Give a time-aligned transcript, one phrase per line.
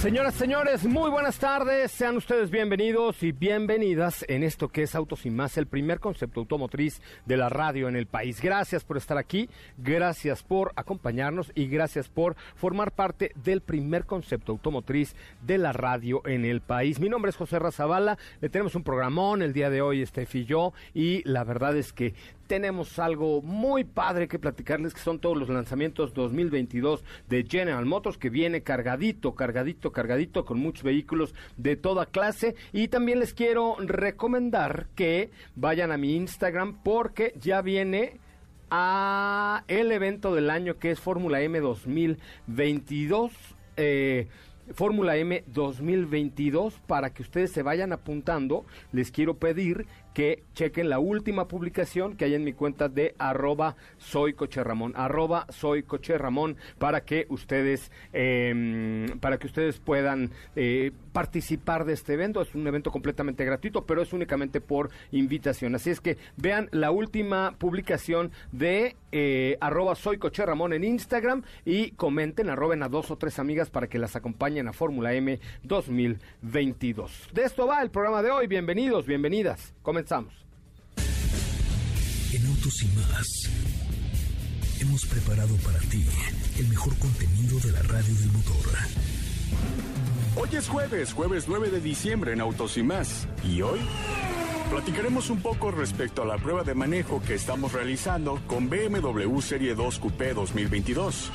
[0.00, 1.92] Señoras, señores, muy buenas tardes.
[1.92, 6.40] Sean ustedes bienvenidos y bienvenidas en esto que es Autos y Más, el primer concepto
[6.40, 8.40] automotriz de la radio en el país.
[8.40, 14.52] Gracias por estar aquí, gracias por acompañarnos y gracias por formar parte del primer concepto
[14.52, 16.98] automotriz de la radio en el país.
[16.98, 20.46] Mi nombre es José Razabala, le tenemos un programón el día de hoy, Steph y
[20.46, 22.14] yo, y la verdad es que
[22.50, 28.18] tenemos algo muy padre que platicarles, que son todos los lanzamientos 2022 de General Motors,
[28.18, 32.56] que viene cargadito, cargadito, cargadito, con muchos vehículos de toda clase.
[32.72, 38.18] Y también les quiero recomendar que vayan a mi Instagram porque ya viene
[38.68, 43.30] a el evento del año que es Fórmula M 2022.
[43.76, 44.26] Eh,
[44.74, 48.64] Fórmula M 2022 para que ustedes se vayan apuntando.
[48.92, 53.76] Les quiero pedir que chequen la última publicación que hay en mi cuenta de arroba
[53.98, 60.30] soy coche Ramón, arroba soy coche Ramón, para que ustedes, em, para que ustedes puedan
[60.56, 62.40] eh, participar de este evento.
[62.40, 65.74] Es un evento completamente gratuito, pero es únicamente por invitación.
[65.74, 71.42] Así es que vean la última publicación de eh, arroba soy coche Ramón en Instagram
[71.64, 75.38] y comenten, arroben a dos o tres amigas para que las acompañen a Fórmula M
[75.62, 77.30] 2022.
[77.32, 78.46] De esto va el programa de hoy.
[78.46, 79.74] Bienvenidos, bienvenidas.
[82.32, 83.26] En Autos y más,
[84.80, 86.02] hemos preparado para ti
[86.58, 88.64] el mejor contenido de la radio del motor.
[90.36, 93.28] Hoy es jueves, jueves 9 de diciembre en Autos y más.
[93.44, 93.80] ¿Y hoy?
[94.70, 99.74] Platicaremos un poco respecto a la prueba de manejo que estamos realizando con BMW Serie
[99.74, 101.30] 2 Coupé 2022.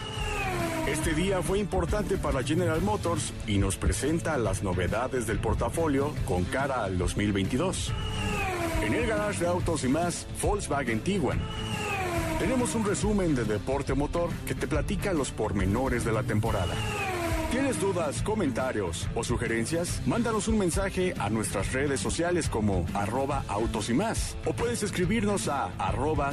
[0.88, 6.46] Este día fue importante para General Motors y nos presenta las novedades del portafolio con
[6.46, 7.92] cara al 2022.
[8.86, 11.40] En el garage de autos y más, Volkswagen Tiguan.
[12.38, 16.76] Tenemos un resumen de deporte motor que te platica los pormenores de la temporada.
[17.50, 20.04] ¿Tienes dudas, comentarios o sugerencias?
[20.06, 24.38] Mándanos un mensaje a nuestras redes sociales como arroba autos y más.
[24.46, 26.32] O puedes escribirnos a arroba.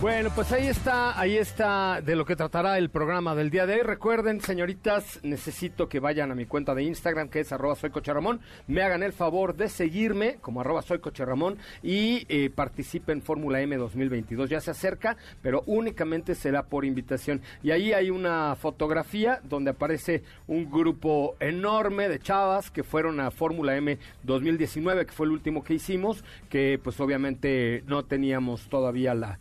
[0.00, 3.74] Bueno, pues ahí está, ahí está de lo que tratará el programa del día de
[3.74, 3.82] hoy.
[3.82, 8.38] Recuerden, señoritas, necesito que vayan a mi cuenta de Instagram, que es arroba soy Ramón,
[8.68, 13.60] me hagan el favor de seguirme como arroba soy Ramón y eh, participen en Fórmula
[13.60, 14.48] M 2022.
[14.48, 17.42] Ya se acerca, pero únicamente será por invitación.
[17.64, 23.32] Y ahí hay una fotografía donde aparece un grupo enorme de chavas que fueron a
[23.32, 29.14] Fórmula M 2019, que fue el último que hicimos, que pues obviamente no teníamos todavía
[29.14, 29.40] la,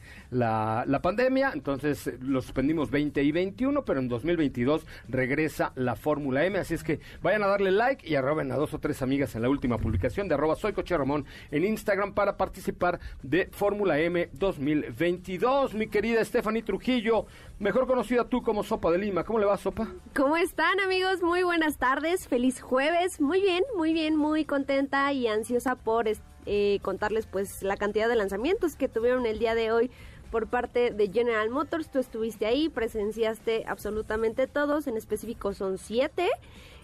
[1.01, 6.59] pandemia, entonces eh, lo suspendimos 20 y 21, pero en 2022 regresa la Fórmula M,
[6.59, 9.41] así es que vayan a darle like y arroben a dos o tres amigas en
[9.41, 14.29] la última publicación de arroba soy Coche Ramón en Instagram para participar de Fórmula M
[14.33, 15.73] 2022.
[15.73, 17.25] Mi querida Stephanie Trujillo,
[17.59, 19.87] mejor conocida tú como Sopa de Lima, ¿cómo le va Sopa?
[20.15, 21.21] ¿Cómo están amigos?
[21.21, 26.07] Muy buenas tardes, feliz jueves, muy bien, muy bien, muy contenta y ansiosa por...
[26.49, 29.91] Eh, contarles pues la cantidad de lanzamientos que tuvieron el día de hoy
[30.31, 31.89] por parte de General Motors.
[31.89, 36.27] Tú estuviste ahí, presenciaste absolutamente todos, en específico son siete.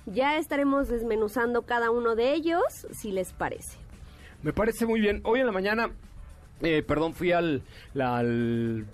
[0.06, 3.78] Ya estaremos desmenuzando cada uno de ellos, si les parece.
[4.42, 5.22] Me parece muy bien.
[5.24, 5.92] Hoy en la mañana
[6.62, 7.62] eh, perdón, fui al,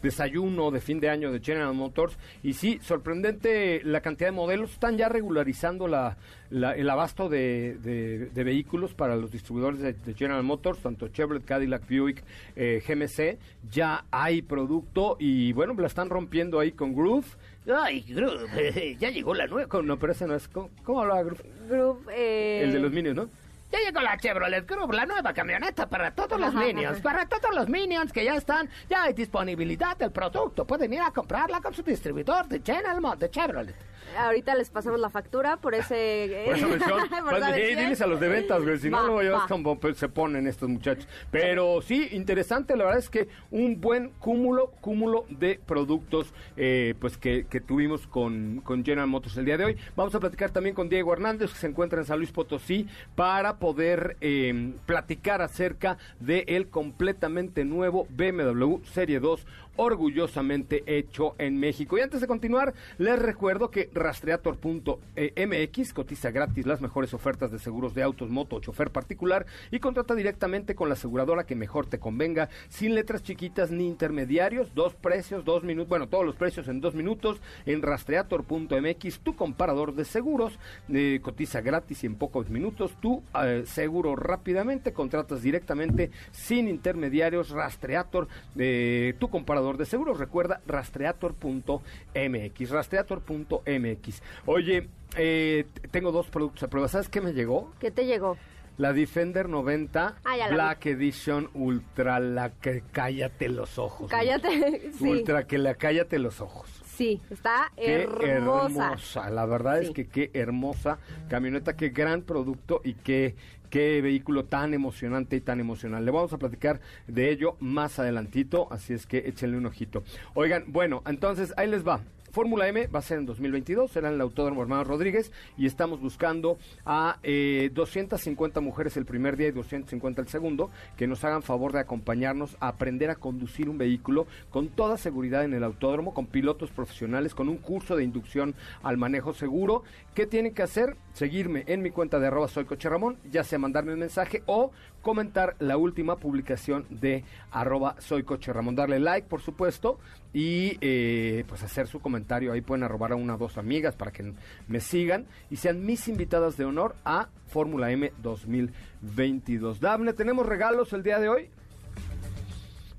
[0.01, 4.71] desayuno de fin de año de General Motors y sí, sorprendente la cantidad de modelos.
[4.71, 6.17] Están ya regularizando la,
[6.49, 12.23] el abasto de, vehículos para los distribuidores de, General Motors, tanto Chevrolet, Cadillac, Buick,
[12.55, 13.37] eh, GMC.
[13.71, 17.27] Ya hay producto y bueno, la están rompiendo ahí con Groove
[17.71, 19.81] Ay, Groove, ya llegó la nueva.
[19.83, 20.47] No, pero ese no es.
[20.47, 21.43] ¿Cómo, cómo hablaba Groove?
[21.69, 23.29] Group, eh, El de los Minions, ¿no?
[23.71, 27.01] Ya llegó la Chevrolet Groove, la nueva camioneta para todos los Minions.
[27.01, 30.65] Para todos los Minions que ya están, ya hay disponibilidad del producto.
[30.65, 33.75] Pueden ir a comprarla con su distribuidor de General Motors, de Chevrolet.
[34.17, 36.43] Ahorita les pasamos la factura por ese...
[36.45, 36.99] Por esa mención.
[37.23, 37.79] por esa eh, mención.
[37.83, 38.79] diles a los de ventas, güey.
[38.79, 39.21] Si no, Va, va.
[39.21, 41.07] ves cómo pues, se ponen estos muchachos.
[41.29, 42.75] Pero sí, interesante.
[42.75, 48.07] La verdad es que un buen cúmulo, cúmulo de productos eh, pues que, que tuvimos
[48.07, 49.77] con, con General Motors el día de hoy.
[49.95, 53.58] Vamos a platicar también con Diego Hernández, que se encuentra en San Luis Potosí, para
[53.59, 59.45] poder eh, platicar acerca de el completamente nuevo BMW Serie 2
[59.79, 61.97] orgullosamente hecho en México.
[61.97, 67.93] Y antes de continuar, les recuerdo que rastreator.mx cotiza gratis las mejores ofertas de seguros
[67.93, 71.97] de autos, moto o chofer particular y contrata directamente con la aseguradora que mejor te
[71.97, 76.81] convenga, sin letras chiquitas ni intermediarios, dos precios, dos minutos, bueno, todos los precios en
[76.81, 80.59] dos minutos en rastreator.mx, tu comparador de seguros,
[80.89, 87.51] eh, cotiza gratis y en pocos minutos, tu eh, seguro rápidamente, contratas directamente sin intermediarios,
[87.51, 88.27] Rastreator,
[88.57, 94.21] eh, tu comparador de seguros, recuerda rastreator.mx, rastreator.mx.
[94.45, 94.87] Oye,
[95.17, 97.71] eh, tengo dos productos a prueba, ¿sabes qué me llegó?
[97.79, 98.37] ¿Qué te llegó?
[98.77, 104.09] La Defender 90 Ah, Black Edition Ultra, la que cállate los ojos.
[104.09, 104.91] Cállate.
[104.97, 105.09] Sí.
[105.09, 106.69] Ultra, que la cállate los ojos.
[106.85, 108.85] Sí, está Qué hermosa.
[108.87, 109.29] hermosa.
[109.29, 110.97] La verdad es que qué hermosa
[111.29, 113.35] camioneta, qué gran producto y qué,
[113.69, 116.05] qué vehículo tan emocionante y tan emocional.
[116.05, 120.03] Le vamos a platicar de ello más adelantito, así es que échenle un ojito.
[120.33, 122.01] Oigan, bueno, entonces ahí les va.
[122.39, 125.99] Fórmula M va a ser en 2022, será en el Autódromo Hermanos Rodríguez y estamos
[125.99, 131.43] buscando a eh, 250 mujeres el primer día y 250 el segundo que nos hagan
[131.43, 136.13] favor de acompañarnos a aprender a conducir un vehículo con toda seguridad en el autódromo,
[136.13, 139.83] con pilotos profesionales, con un curso de inducción al manejo seguro.
[140.15, 140.95] ¿Qué tienen que hacer?
[141.11, 142.87] Seguirme en mi cuenta de arroba soy Coche
[143.29, 144.71] ya sea mandarme un mensaje o
[145.01, 148.75] comentar la última publicación de arroba soy Coche Ramón.
[148.75, 149.99] Darle like, por supuesto,
[150.33, 152.51] y eh, pues hacer su comentario.
[152.51, 154.33] Ahí pueden arrobar a una o dos amigas para que
[154.67, 159.79] me sigan y sean mis invitadas de honor a Fórmula M 2022.
[159.79, 161.49] Dafne, tenemos regalos el día de hoy.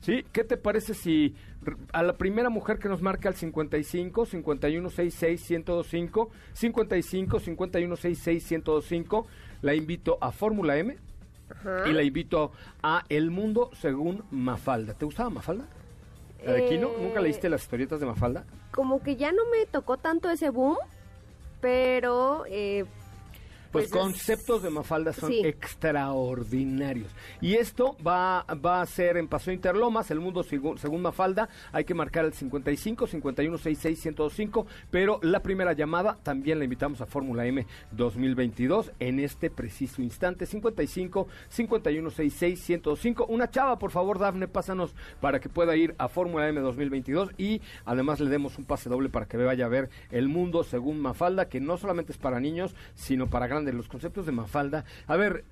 [0.01, 0.25] ¿Sí?
[0.33, 1.35] ¿Qué te parece si
[1.93, 8.51] a la primera mujer que nos marca al 55 51 66 1025 55 51 66
[8.51, 9.27] 1025
[9.61, 10.97] la invito a Fórmula M
[11.87, 12.53] y la invito
[12.83, 14.95] a El Mundo según Mafalda.
[14.95, 15.67] ¿Te gustaba Mafalda?
[16.45, 16.89] ¿La de Kino?
[16.89, 18.45] Eh, ¿Nunca leíste las historietas de Mafalda?
[18.71, 20.77] Como que ya no me tocó tanto ese boom,
[21.61, 22.85] pero eh,
[23.71, 25.43] Pues, Pues es- conceptos de Mafalda son Sí.
[25.45, 27.09] extraordinarios.
[27.41, 31.49] Y esto va, va a ser en Paso Interlomas, el mundo según, según Mafalda.
[31.73, 37.01] Hay que marcar el 55 51 66 1025, pero la primera llamada también la invitamos
[37.01, 40.47] a Fórmula M 2022 en este preciso instante.
[40.47, 43.27] 55 51 66 1025.
[43.27, 47.61] Una chava, por favor, Dafne, pásanos para que pueda ir a Fórmula M 2022 y
[47.85, 51.49] además le demos un pase doble para que vaya a ver el mundo según Mafalda,
[51.49, 53.60] que no solamente es para niños, sino para grandes.
[53.65, 54.85] Los conceptos de Mafalda.
[55.07, 55.45] A ver,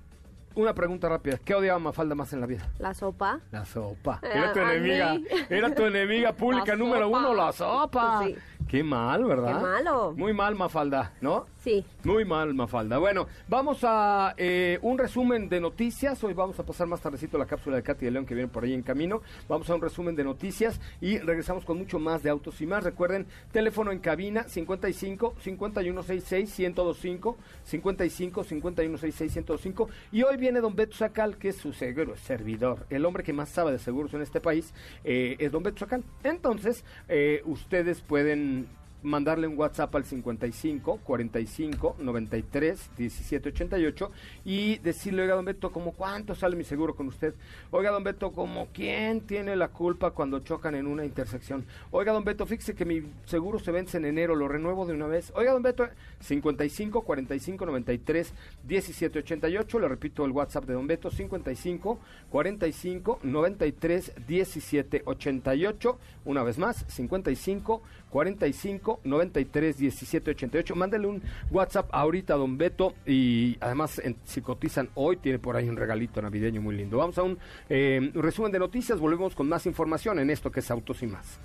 [0.55, 1.37] una pregunta rápida.
[1.43, 2.67] ¿Qué odiaba Mafalda más en la vida?
[2.79, 3.39] la sopa.
[3.51, 4.19] La sopa.
[4.23, 5.17] Era tu a enemiga.
[5.49, 8.23] Era tu enemiga pública número uno, la sopa.
[8.25, 8.35] Sí.
[8.69, 9.57] Qué mal, ¿verdad?
[9.57, 10.13] Qué malo.
[10.15, 11.47] Muy mal, Mafalda, ¿no?
[11.63, 11.83] Sí.
[12.03, 12.99] Muy mal, Mafalda.
[12.99, 16.23] Bueno, vamos a eh, un resumen de noticias.
[16.23, 18.63] Hoy vamos a pasar más tardecito la cápsula de Katy de León que viene por
[18.63, 19.23] ahí en camino.
[19.47, 22.83] Vamos a un resumen de noticias y regresamos con mucho más de autos y más.
[22.83, 30.95] Recuerden, teléfono en cabina 55 5166 1025 55 5166 1025 y hoy viene don Beto
[30.95, 32.85] Sacal, que es su seguro servidor.
[32.91, 36.03] El hombre que más sabe de seguros en este país eh, es don Beto Sacal.
[36.23, 38.58] Entonces, eh, ustedes pueden
[39.03, 44.11] mandarle un WhatsApp al 55 45 93 17 88
[44.45, 47.33] y decirle, oiga, don Beto, ¿cómo cuánto sale mi seguro con usted?
[47.71, 51.65] Oiga, don Beto, ¿cómo quién tiene la culpa cuando chocan en una intersección?
[51.91, 55.07] Oiga, don Beto, fíjese que mi seguro se vence en enero, lo renuevo de una
[55.07, 55.31] vez.
[55.35, 55.87] Oiga, don Beto,
[56.19, 58.33] 55 45 93
[58.67, 66.43] 17 88, le repito el WhatsApp de don Beto, 55 45 93 17 88, una
[66.43, 70.75] vez más, 55 45 93 17 88.
[70.75, 75.55] Mándale un WhatsApp ahorita a Don Beto y además en- si cotizan hoy tiene por
[75.55, 76.97] ahí un regalito navideño muy lindo.
[76.97, 77.37] Vamos a un
[77.69, 81.39] eh, resumen de noticias, volvemos con más información en esto que es Autos y más.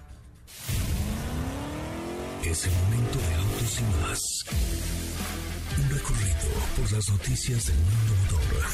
[2.44, 4.20] Es el momento de autos y más.
[5.82, 8.64] Un recorrido por las noticias del mundo motor.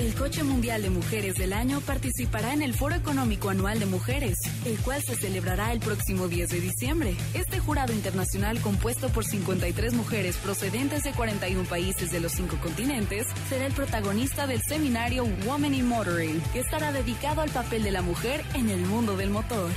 [0.00, 4.34] El Coche Mundial de Mujeres del Año participará en el Foro Económico Anual de Mujeres,
[4.64, 7.16] el cual se celebrará el próximo 10 de diciembre.
[7.34, 13.26] Este jurado internacional, compuesto por 53 mujeres procedentes de 41 países de los cinco continentes,
[13.48, 18.02] será el protagonista del seminario Women in Motoring, que estará dedicado al papel de la
[18.02, 19.70] mujer en el mundo del motor.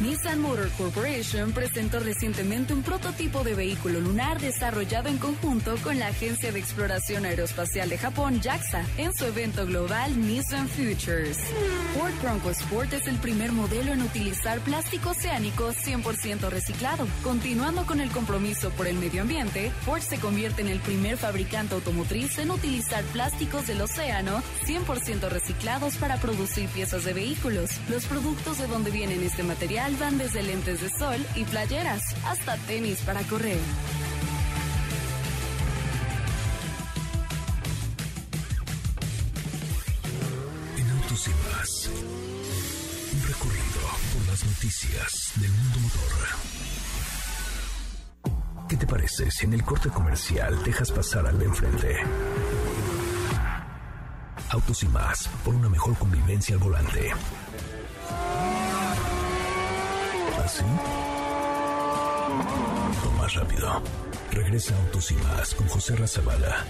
[0.00, 6.06] Nissan Motor Corporation presentó recientemente un prototipo de vehículo lunar desarrollado en conjunto con la
[6.06, 11.36] Agencia de Exploración Aeroespacial de Japón, JAXA, en su evento global Nissan Futures.
[11.94, 17.06] Ford Bronco Sport es el primer modelo en utilizar plástico oceánico 100% reciclado.
[17.22, 21.74] Continuando con el compromiso por el medio ambiente, Ford se convierte en el primer fabricante
[21.74, 27.70] automotriz en utilizar plásticos del océano 100% reciclados para producir piezas de vehículos.
[27.90, 32.56] Los productos de donde vienen este material van desde lentes de sol y playeras hasta
[32.58, 33.58] tenis para correr.
[40.76, 41.90] En Autos y Más,
[43.12, 43.80] un recorrido
[44.12, 46.28] por las noticias del mundo motor.
[48.68, 51.96] ¿Qué te parece si en el corte comercial dejas pasar al de enfrente?
[54.50, 57.12] Autos y Más, por una mejor convivencia al volante.
[60.44, 60.64] ¿Así?
[63.06, 63.82] O más rápido.
[64.32, 66.64] Regresa Autos y Más con José Razabala.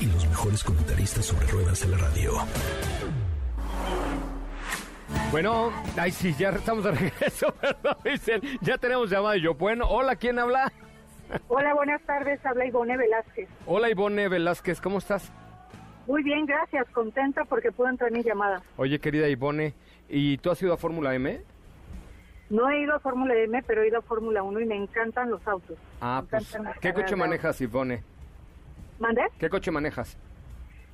[0.00, 2.32] Y los mejores comentaristas sobre ruedas de la radio.
[5.30, 9.86] Bueno, ay sí, ya estamos de regreso, perdón, dicen, ya tenemos llamada y yo, bueno,
[9.88, 10.72] hola, ¿quién habla?
[11.48, 12.44] Hola, buenas tardes.
[12.44, 13.48] Habla Ivone Velázquez.
[13.66, 15.30] Hola Ivone Velázquez, ¿cómo estás?
[16.06, 16.88] Muy bien, gracias.
[16.90, 18.62] Contenta porque puedo entrar en mi llamada.
[18.76, 19.74] Oye, querida Ivone,
[20.10, 21.40] ¿y tú has ido a Fórmula M?
[22.50, 25.30] No he ido a Fórmula M, pero he ido a Fórmula 1 y me encantan
[25.30, 25.78] los autos.
[26.00, 28.02] Ah, pues, ¿qué coche manejas, Ivone?
[28.98, 29.22] ¿Mandé?
[29.38, 30.16] ¿Qué coche manejas?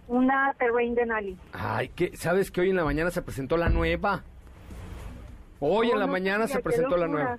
[0.07, 1.37] Una Terrain Denali.
[1.53, 2.17] Ay, ¿qué?
[2.17, 4.23] ¿sabes que hoy en la mañana se presentó la nueva?
[5.59, 7.39] Hoy en Oh, la no mañana se presentó la nueva.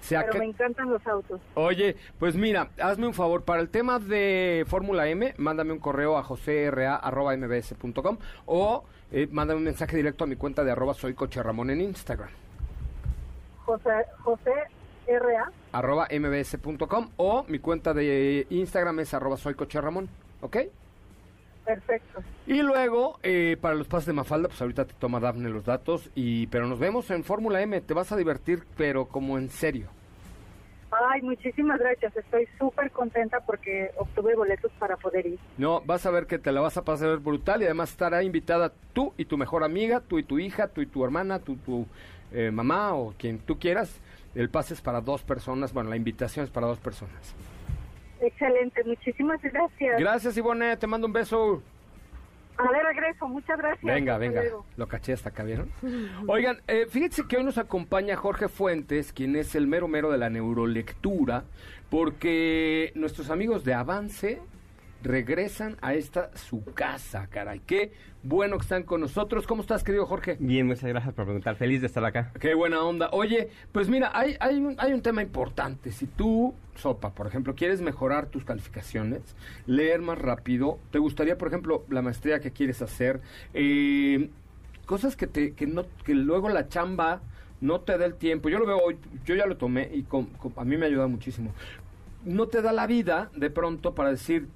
[0.00, 1.40] Se Pero me encantan los autos.
[1.54, 6.18] Oye, pues mira, hazme un favor, para el tema de Fórmula M, mándame un correo
[6.18, 11.42] a josera.mbs.com o eh, mándame un mensaje directo a mi cuenta de arroba soy coche
[11.42, 12.30] Ramón en Instagram,
[13.64, 14.52] José, José
[15.06, 15.50] R.A.
[15.72, 20.08] arroba mbs.com o mi cuenta de Instagram es arroba soy coche Ramón,
[20.40, 20.56] ¿ok?
[21.64, 22.22] Perfecto.
[22.46, 26.10] Y luego, eh, para los pases de Mafalda, pues ahorita te toma Dafne los datos,
[26.14, 29.88] y pero nos vemos en Fórmula M, te vas a divertir, pero como en serio.
[30.92, 32.14] Ay, muchísimas gracias.
[32.16, 35.38] Estoy súper contenta porque obtuve boletos para poder ir.
[35.56, 38.72] No, vas a ver que te la vas a pasar brutal y además estará invitada
[38.92, 41.86] tú y tu mejor amiga, tú y tu hija, tú y tu hermana, tú tu
[42.32, 44.00] eh, mamá o quien tú quieras.
[44.34, 47.34] El pase es para dos personas, bueno, la invitación es para dos personas.
[48.20, 49.98] Excelente, muchísimas gracias.
[49.98, 51.62] Gracias, Ivone, te mando un beso.
[52.70, 53.28] Ver, regreso.
[53.28, 53.82] Muchas gracias.
[53.82, 54.42] Venga, venga,
[54.76, 55.70] lo caché hasta acá, ¿vieron?
[56.28, 60.18] Oigan, eh, fíjense que hoy nos acompaña Jorge Fuentes, quien es el mero mero de
[60.18, 61.44] la neurolectura,
[61.90, 64.40] porque nuestros amigos de Avance
[65.02, 67.60] regresan a esta su casa, caray.
[67.66, 67.92] Qué
[68.22, 69.46] bueno que están con nosotros.
[69.46, 70.36] ¿Cómo estás, querido Jorge?
[70.38, 71.56] Bien, muchas gracias por preguntar.
[71.56, 72.32] Feliz de estar acá.
[72.40, 73.08] Qué buena onda.
[73.12, 75.90] Oye, pues mira, hay, hay, un, hay un tema importante.
[75.90, 79.20] Si tú, Sopa, por ejemplo, quieres mejorar tus calificaciones,
[79.66, 83.20] leer más rápido, te gustaría, por ejemplo, la maestría que quieres hacer,
[83.54, 84.30] eh,
[84.86, 87.22] cosas que, te, que, no, que luego la chamba
[87.60, 88.48] no te da el tiempo.
[88.48, 91.06] Yo lo veo hoy, yo ya lo tomé y con- con- a mí me ayuda
[91.06, 91.52] muchísimo.
[92.24, 94.48] No te da la vida de pronto para decir,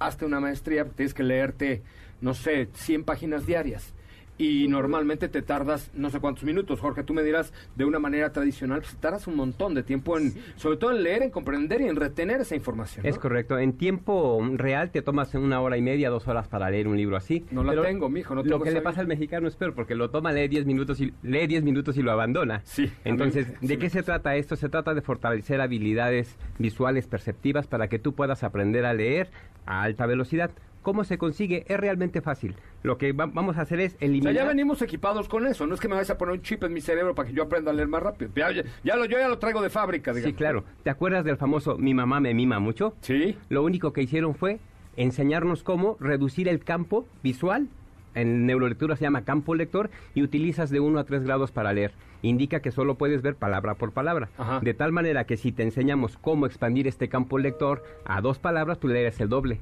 [0.00, 1.82] hazte una maestría, tienes que leerte,
[2.20, 3.94] no sé, 100 páginas diarias.
[4.38, 6.80] Y normalmente te tardas no sé cuántos minutos.
[6.80, 10.32] Jorge, tú me dirás, de una manera tradicional, pues tardas un montón de tiempo en,
[10.56, 13.02] sobre todo en leer, en comprender y en retener esa información.
[13.04, 13.10] ¿no?
[13.10, 13.58] Es correcto.
[13.58, 17.18] En tiempo real te tomas una hora y media, dos horas para leer un libro
[17.18, 17.44] así.
[17.50, 19.74] No la tengo, mijo, no Lo tengo que esa le pasa al mexicano es peor,
[19.74, 22.62] porque lo toma, lee 10 minutos y lee 10 minutos y lo abandona.
[22.64, 24.56] Sí, Entonces, mí- ¿de sí qué se trata esto?
[24.56, 29.28] Se trata de fortalecer habilidades visuales perceptivas para que tú puedas aprender a leer
[29.66, 30.50] a alta velocidad.
[30.82, 31.64] ¿Cómo se consigue?
[31.68, 32.54] Es realmente fácil.
[32.82, 34.32] Lo que va- vamos a hacer es O sea, eliminar...
[34.34, 35.66] ya venimos equipados con eso.
[35.66, 37.42] No es que me vayas a poner un chip en mi cerebro para que yo
[37.42, 38.30] aprenda a leer más rápido.
[38.34, 40.32] Ya, ya- ya lo, yo ya lo traigo de fábrica, digamos.
[40.32, 40.64] Sí, claro.
[40.82, 42.94] ¿Te acuerdas del famoso mi mamá me mima mucho?
[43.02, 43.36] Sí.
[43.50, 44.58] Lo único que hicieron fue
[44.96, 47.68] enseñarnos cómo reducir el campo visual.
[48.14, 51.92] En neurolectura se llama campo lector y utilizas de 1 a 3 grados para leer.
[52.22, 54.28] Indica que solo puedes ver palabra por palabra.
[54.36, 54.60] Ajá.
[54.60, 58.78] De tal manera que si te enseñamos cómo expandir este campo lector a dos palabras,
[58.78, 59.60] tú leeres el doble.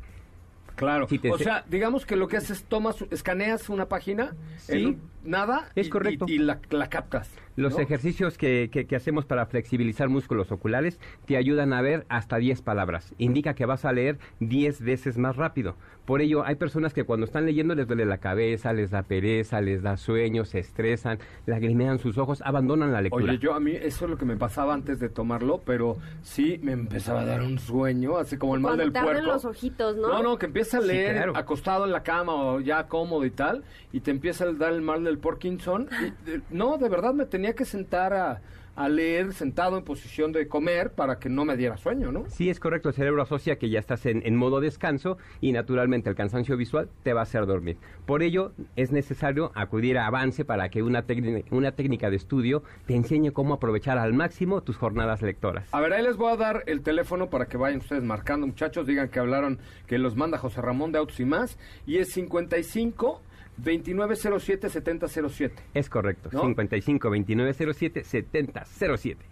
[0.75, 1.09] Claro.
[1.09, 4.73] Si o sea, digamos que lo que haces es tomas, escaneas una página, Sí.
[4.73, 6.27] en un- nada, Es y- correcto.
[6.29, 7.29] y, y la, la captas.
[7.59, 7.81] Los ¿no?
[7.81, 12.63] ejercicios que, que- que hacemos para flexibilizar músculos oculares te ayudan a ver hasta 10
[12.63, 13.15] palabras.
[13.19, 15.77] Indica que vas a leer 10 veces más rápido.
[16.05, 19.61] Por ello, hay personas que cuando están leyendo les duele la cabeza, les da pereza,
[19.61, 23.25] les da sueño, se estresan, lagrimean sus ojos, abandonan la lectura.
[23.33, 26.59] Oye, yo a mí eso es lo que me pasaba antes de tomarlo, pero sí
[26.63, 29.27] me empezaba a dar un sueño, así como el mal Cuando del puerco.
[29.33, 30.09] los ojitos, ¿no?
[30.09, 31.33] No, no, que empieza a Sí, leer claro.
[31.37, 34.81] acostado en la cama o ya cómodo y tal, y te empieza a dar el
[34.81, 35.89] mal del Parkinson.
[36.27, 38.41] Y, no, de verdad me tenía que sentar a,
[38.77, 42.25] a leer sentado en posición de comer para que no me diera sueño, ¿no?
[42.29, 42.89] Sí, es correcto.
[42.91, 46.89] El cerebro asocia que ya estás en, en modo descanso y naturalmente el cansancio visual
[47.03, 47.77] te va a hacer dormir.
[48.07, 52.63] Por ello, es necesario acudir a Avance para que una, técnica- una técnica de estudio
[52.87, 55.69] te enseñe cómo aprovechar al máximo tus jornadas lectoras.
[55.73, 58.87] A ver, ahí les voy a dar el teléfono para que vayan ustedes marcando, muchachos.
[58.87, 61.59] Digan que hablaron, que los manda José Ramón de Autos y más.
[61.85, 63.23] Y es 55
[63.59, 65.55] 2907 7007.
[65.75, 66.31] Es correcto.
[66.33, 66.41] ¿No?
[66.43, 69.25] 55 2907 7007.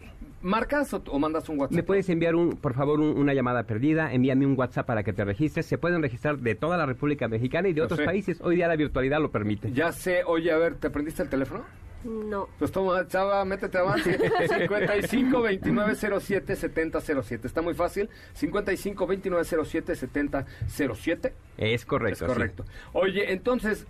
[0.42, 1.74] ¿Marcas o, o mandas un WhatsApp?
[1.76, 4.12] Me puedes enviar, un, por favor, un- una llamada perdida.
[4.12, 5.66] Envíame un WhatsApp para que te registres.
[5.66, 8.04] Se pueden registrar de toda la República Mexicana y de Lo otros sé.
[8.04, 8.40] países.
[8.42, 9.72] Hoy día la virtualidad lo permite.
[9.72, 11.64] Ya sé, oye, a ver, ¿te aprendiste el teléfono?
[12.04, 12.46] No.
[12.60, 14.16] Pues toma, chava, métete avance.
[14.46, 17.46] 55 2907 7007.
[17.48, 18.08] Está muy fácil.
[18.34, 21.32] 55 2907 7007.
[21.58, 22.12] Es correcto.
[22.12, 22.24] es sí.
[22.26, 22.64] correcto.
[22.92, 23.86] Oye, entonces,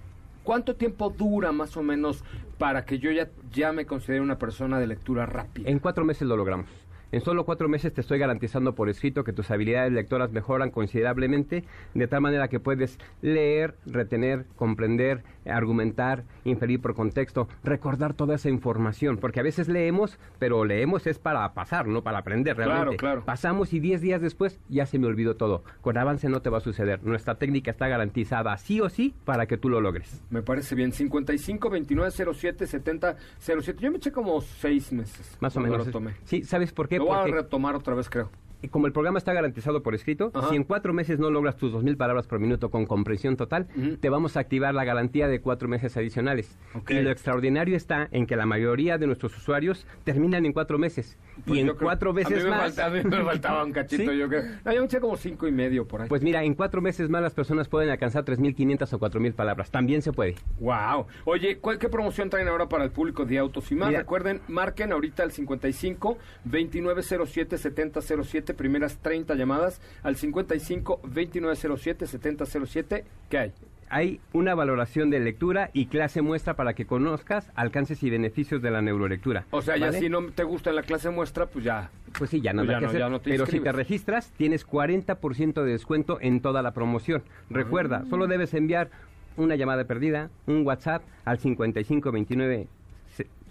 [0.47, 2.25] ¿cuánto tiempo dura más o menos
[2.57, 5.69] para que yo ya, ya me considere una persona de lectura rápida?
[5.69, 6.71] En cuatro meses lo logramos.
[7.13, 11.63] En solo cuatro meses te estoy garantizando por escrito que tus habilidades lectoras mejoran considerablemente,
[11.95, 18.49] de tal manera que puedes leer, retener, comprender, argumentar, inferir por contexto, recordar toda esa
[18.49, 22.97] información, porque a veces leemos, pero leemos es para pasar, no para aprender Claro, realmente.
[22.97, 23.25] claro.
[23.25, 25.63] Pasamos y diez días después ya se me olvidó todo.
[25.83, 27.05] Con avance no te va a suceder.
[27.05, 30.25] Nuestra técnica está garantizada sí o sí para que tú lo logres.
[30.31, 30.93] Me parece bien.
[30.93, 33.79] 55 29 07 70 07.
[33.81, 35.37] Yo me eché como seis meses.
[35.41, 35.87] Más o menos.
[35.87, 36.13] Lo tomé.
[36.25, 36.99] Sí, ¿sabes por qué?
[37.07, 38.31] Voy a retomar otra vez, creo.
[38.71, 40.49] Como el programa está garantizado por escrito, Ajá.
[40.49, 43.69] si en cuatro meses no logras tus dos mil palabras por minuto con comprensión total,
[44.01, 46.59] te vamos a activar la garantía de cuatro meses adicionales.
[46.89, 51.17] Y lo extraordinario está en que la mayoría de nuestros usuarios terminan en cuatro meses.
[51.45, 52.61] Pues y en creo- cuatro a mí veces me más...
[52.75, 54.19] falta- a mí me faltaba un cachito, ¿Sí?
[54.19, 54.43] yo creo.
[54.65, 56.09] No, yo me eché como cinco y medio por ahí.
[56.09, 59.71] Pues mira, en cuatro meses más las personas pueden alcanzar 3.500 o 4.000 palabras.
[59.71, 60.35] También se puede.
[60.61, 61.07] Wow.
[61.25, 63.89] Oye, ¿cuál- ¿qué promoción traen ahora para el público de Autos y más?
[63.89, 64.01] Mira.
[64.01, 73.05] Recuerden, marquen ahorita al 55 2907 7007, primeras 30 llamadas al 55 2907 7007.
[73.31, 73.53] ¿Qué hay?
[73.89, 78.73] Hay una valoración de lectura y clase muestra para que conozcas alcances y beneficios de
[78.73, 79.45] la neurolectura.
[79.53, 81.89] O sea, ya si no te gusta la clase muestra, pues ya.
[82.19, 83.01] Pues sí, ya nada Pues ya que no, hacer.
[83.01, 87.23] ya no te Pero si te registras, tienes 40% de descuento en toda la promoción.
[87.49, 88.07] Recuerda, Ah.
[88.11, 88.91] solo debes enviar
[89.37, 92.67] una llamada perdida, un WhatsApp al 5529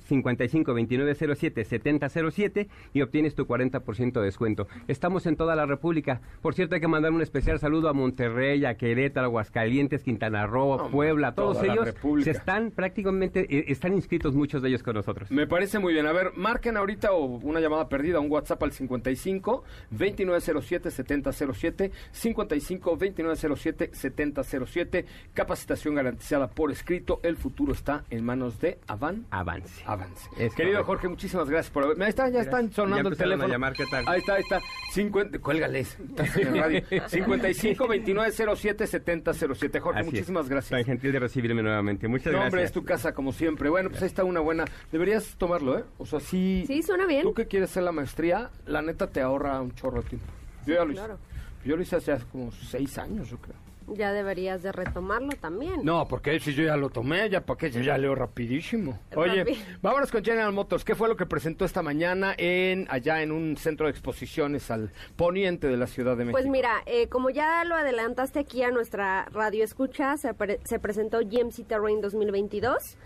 [0.06, 4.68] 552907 7007 y obtienes tu 40% de descuento.
[4.88, 6.22] Estamos en toda la República.
[6.42, 10.90] Por cierto, hay que mandar un especial saludo a Monterrey, a Querétaro, Aguascalientes, Quintana Roo,
[10.92, 11.34] Puebla.
[11.34, 15.30] Todos ellos se están prácticamente eh, están inscritos muchos de ellos con nosotros.
[15.32, 16.08] Me parece muy bien.
[16.08, 22.90] A ver, marquen ahorita o una llamada perdida, un WhatsApp al 55 2907 7007, 55
[22.92, 25.06] 2907 7007.
[25.34, 27.20] Capacitación garantizada por escrito.
[27.24, 29.26] El futuro está en manos de Avan.
[29.30, 29.84] Avance.
[29.86, 29.95] Avance.
[30.38, 30.86] Es Querido correcto.
[30.86, 32.02] Jorge, muchísimas gracias por haber.
[32.02, 32.76] Ahí está, ya están Gracias.
[32.76, 33.54] sonando Ya el empezaron a teléfono.
[33.54, 34.06] llamar, ¿qué tal?
[34.08, 34.62] Ahí está, ahí está.
[34.92, 35.98] 50, cuélgales.
[36.00, 36.82] Estás en el radio.
[37.08, 39.80] 55 29 07 70 07.
[39.80, 40.14] Jorge, Así es.
[40.14, 40.72] muchísimas gracias.
[40.72, 42.08] Tan gentil de recibirme nuevamente.
[42.08, 42.70] Muchas No, hombre, gracias.
[42.70, 43.70] es tu casa como siempre.
[43.70, 44.66] Bueno, pues ahí está una buena.
[44.92, 45.84] Deberías tomarlo, ¿eh?
[45.98, 46.64] O sea, sí.
[46.68, 47.24] Sí, suena bien.
[47.24, 50.28] Tú que quieres hacer la maestría, la neta te ahorra un chorro de tiempo.
[50.66, 51.00] Yo ya lo hice.
[51.02, 51.20] claro.
[51.64, 53.56] Yo lo hice hace como seis años, yo creo.
[53.88, 55.82] Ya deberías de retomarlo también.
[55.84, 59.00] No, porque si yo ya lo tomé, ya para qué, yo ya leo rapidísimo.
[59.16, 59.58] Oye, Rápido.
[59.82, 60.84] vámonos con General Motors.
[60.84, 64.92] ¿Qué fue lo que presentó esta mañana en allá en un centro de exposiciones al
[65.16, 66.38] poniente de la Ciudad de México?
[66.40, 70.80] Pues mira, eh, como ya lo adelantaste aquí a nuestra radio escucha, se, pre- se
[70.80, 72.98] presentó GMC Terrain 2022,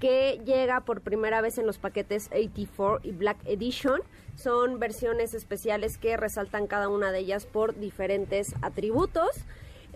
[0.00, 4.02] que llega por primera vez en los paquetes 84 y Black Edition.
[4.34, 9.30] Son versiones especiales que resaltan cada una de ellas por diferentes atributos.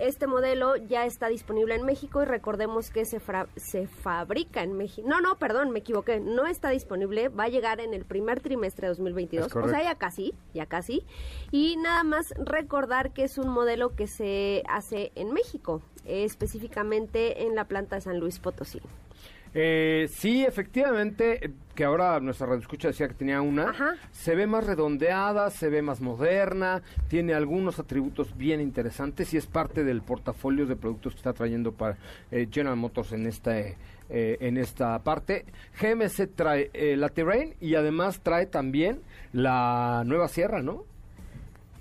[0.01, 4.73] Este modelo ya está disponible en México y recordemos que se, fra- se fabrica en
[4.77, 5.07] México.
[5.09, 6.21] No, no, perdón, me equivoqué.
[6.21, 7.29] No está disponible.
[7.29, 9.47] Va a llegar en el primer trimestre de 2022.
[9.49, 11.05] Es O sea, ya casi, ya casi.
[11.51, 17.45] Y nada más recordar que es un modelo que se hace en México, eh, específicamente
[17.45, 18.81] en la planta de San Luis Potosí.
[19.53, 21.53] Eh, sí, efectivamente.
[21.81, 23.95] Eh, que ahora nuestra radio escucha decía que tenía una, Ajá.
[24.13, 29.47] se ve más redondeada, se ve más moderna, tiene algunos atributos bien interesantes y es
[29.47, 31.97] parte del portafolio de productos que está trayendo para
[32.31, 33.59] eh, General Motors en esta
[34.13, 35.47] eh, en esta parte.
[35.81, 39.01] GMC trae eh, la Terrain y además trae también
[39.33, 40.85] la nueva Sierra, ¿no?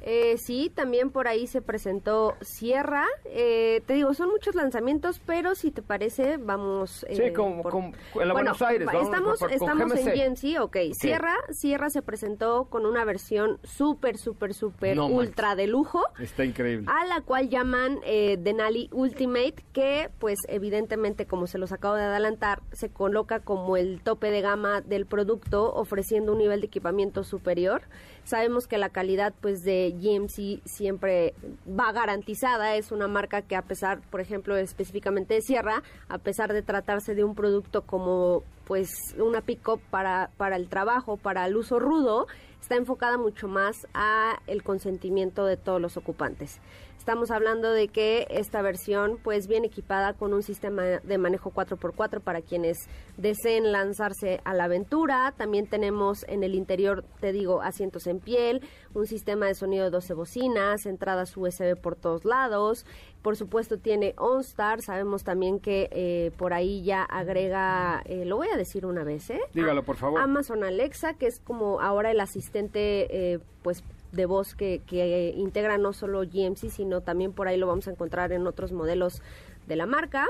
[0.02, 3.06] Eh, sí, también por ahí se presentó Sierra.
[3.26, 7.06] Eh, te digo, son muchos lanzamientos, pero si te parece, vamos.
[7.12, 9.92] Sí, eh, como- por- como en la Buenos Aires, va- vamos Estamos, por- con estamos
[9.98, 10.16] en GMC.
[10.16, 10.78] GMC, ok.
[10.94, 16.02] Sierra, Sierra se presentó con una versión súper, súper, súper No ultra de lujo.
[16.20, 16.88] Está increíble.
[16.90, 22.04] a la cual llaman eh, Denali Ultimate, que pues evidentemente como se los acabo de
[22.04, 27.24] adelantar, se coloca como el tope de gama del producto, ofreciendo un nivel de equipamiento
[27.24, 27.82] superior.
[28.30, 31.34] Sabemos que la calidad pues de GMC siempre
[31.68, 36.54] va garantizada, es una marca que a pesar, por ejemplo, específicamente de Sierra, a pesar
[36.54, 41.58] de tratarse de un producto como pues una pick-up para, para el trabajo, para el
[41.58, 42.28] uso rudo,
[42.62, 46.62] está enfocada mucho más a el consentimiento de todos los ocupantes.
[47.00, 52.20] Estamos hablando de que esta versión pues viene equipada con un sistema de manejo 4x4
[52.20, 52.78] para quienes
[53.18, 55.34] deseen lanzarse a la aventura.
[55.38, 58.62] También tenemos en el interior, te digo, asientos en piel,
[58.94, 62.86] un sistema de sonido de 12 bocinas, entradas USB por todos lados.
[63.24, 68.50] Por supuesto tiene OnStar, sabemos también que eh, por ahí ya agrega, eh, lo voy
[68.54, 69.40] a decir una vez, ¿eh?
[69.54, 70.20] Dígalo, por favor.
[70.20, 75.34] Amazon Alexa, que es como ahora el asistente, eh, pues de voz que, que eh,
[75.36, 79.22] integra no solo GMC, sino también por ahí lo vamos a encontrar en otros modelos
[79.68, 80.28] de la marca.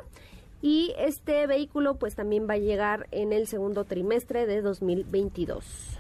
[0.62, 5.98] Y este vehículo pues también va a llegar en el segundo trimestre de 2022.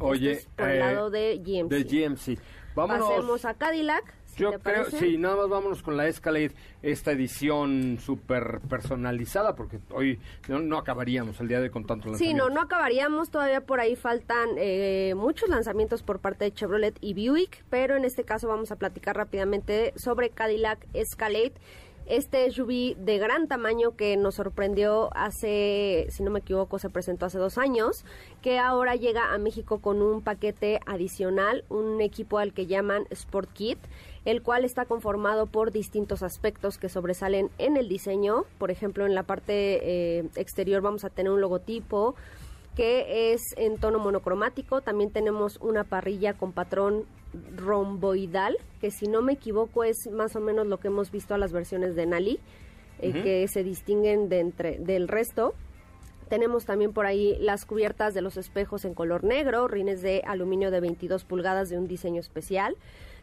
[0.00, 1.68] Oye, Este es por el eh, lado de GMC.
[1.70, 2.38] de GMC.
[2.74, 3.08] Vámonos.
[3.08, 4.14] Pasemos a Cadillac.
[4.34, 4.98] Si Yo creo, parece.
[4.98, 10.18] sí, nada más vámonos con la Escalade, esta edición súper personalizada, porque hoy
[10.48, 12.48] no, no acabaríamos el día de hoy con tanto Sí, lanzamiento.
[12.48, 13.30] no, no acabaríamos.
[13.30, 18.04] Todavía por ahí faltan eh, muchos lanzamientos por parte de Chevrolet y Buick, pero en
[18.04, 21.52] este caso vamos a platicar rápidamente sobre Cadillac Escalade.
[22.04, 27.26] Este SUV de gran tamaño que nos sorprendió hace, si no me equivoco, se presentó
[27.26, 28.04] hace dos años,
[28.42, 33.52] que ahora llega a México con un paquete adicional, un equipo al que llaman Sport
[33.52, 33.78] Kit,
[34.24, 38.44] el cual está conformado por distintos aspectos que sobresalen en el diseño.
[38.58, 42.14] Por ejemplo, en la parte eh, exterior vamos a tener un logotipo
[42.76, 44.80] que es en tono monocromático.
[44.80, 47.04] También tenemos una parrilla con patrón
[47.56, 51.38] romboidal, que si no me equivoco es más o menos lo que hemos visto a
[51.38, 52.40] las versiones de Nali,
[53.00, 55.54] eh, que se distinguen de entre, del resto.
[56.28, 60.70] Tenemos también por ahí las cubiertas de los espejos en color negro, rines de aluminio
[60.70, 62.76] de 22 pulgadas de un diseño especial.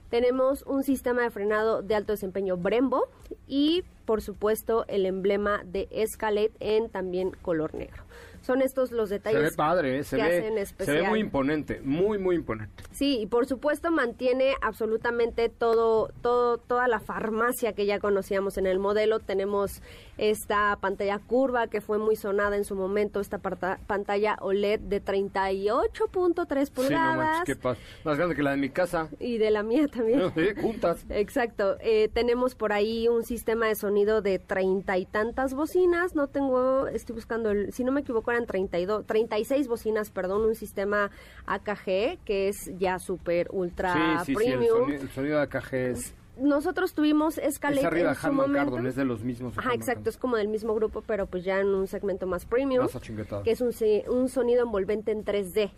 [0.10, 3.10] Tenemos un sistema de frenado de alto desempeño Brembo
[3.50, 8.04] y, por supuesto, el emblema de Escalade en también color negro.
[8.42, 10.04] Son estos los Se detalles ve padre, ¿eh?
[10.06, 10.98] se, que ve, hacen se especial.
[11.02, 12.72] ve muy imponente, muy, muy imponente.
[12.92, 18.66] Sí, y por supuesto mantiene absolutamente todo, todo, toda la farmacia que ya conocíamos en
[18.66, 19.20] el modelo.
[19.20, 19.82] Tenemos
[20.18, 26.66] esta pantalla curva que fue muy sonada en su momento, esta pantalla OLED de 38.3
[26.66, 27.38] Sí, no pulgadas.
[27.40, 27.58] manches.
[28.06, 29.10] Más grande que la de mi casa.
[29.20, 30.22] y de la mía también.
[30.36, 31.06] Sí, juntas.
[31.10, 31.76] Exacto.
[31.82, 36.16] Eh, tenemos por ahí un sistema de sonido de treinta y tantas bocinas.
[36.16, 40.56] No tengo, estoy buscando, el, si no me equivoco eran 32, 36 bocinas, perdón, un
[40.56, 41.12] sistema
[41.46, 44.80] AKG que es ya súper ultra sí, sí, sí, el premium.
[44.80, 48.78] sonido, el sonido de AKG es, Nosotros tuvimos es Escalade arriba en su momento.
[48.80, 49.58] Es de los mismos.
[49.58, 52.84] Ajá, exacto, es como del mismo grupo, pero pues ya en un segmento más premium,
[52.84, 53.74] Más que es un,
[54.08, 55.72] un sonido envolvente en 3D.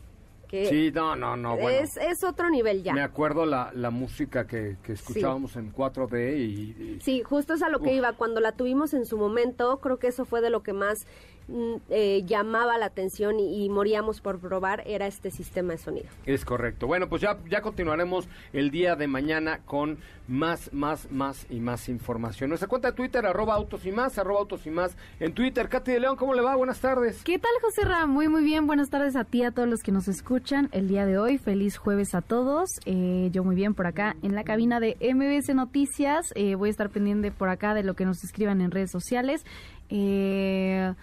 [0.51, 1.79] Que Sí, no, no, no, bueno.
[1.79, 2.93] es, es otro nivel ya.
[2.93, 7.61] Me acuerdo la, la música que, que escuchábamos en 4D y, y- Sí, justo es
[7.63, 8.11] a lo que iba.
[8.13, 11.07] Cuando la tuvimos en su momento, creo que eso fue de lo que más
[11.89, 16.07] eh, llamaba la atención y, y moríamos por probar, era este sistema de sonido.
[16.25, 16.87] Es correcto.
[16.87, 21.89] Bueno, pues ya, ya continuaremos el día de mañana con más, más, más y más
[21.89, 22.49] información.
[22.49, 24.95] Nuestra cuenta de Twitter, arroba autos y más, arroba autos y más.
[25.19, 26.55] En Twitter, Katy de León, ¿cómo le va?
[26.55, 27.21] Buenas tardes.
[27.23, 28.05] ¿Qué tal, José Ra?
[28.05, 28.65] Muy, muy bien.
[28.65, 31.37] Buenas tardes a ti, a todos los que nos escuchan el día de hoy.
[31.37, 32.79] Feliz jueves a todos.
[32.85, 36.31] Eh, yo muy bien por acá en la cabina de MBS Noticias.
[36.35, 39.45] Eh, voy a estar pendiente por acá de lo que nos escriban en redes sociales.
[39.89, 40.93] Eh,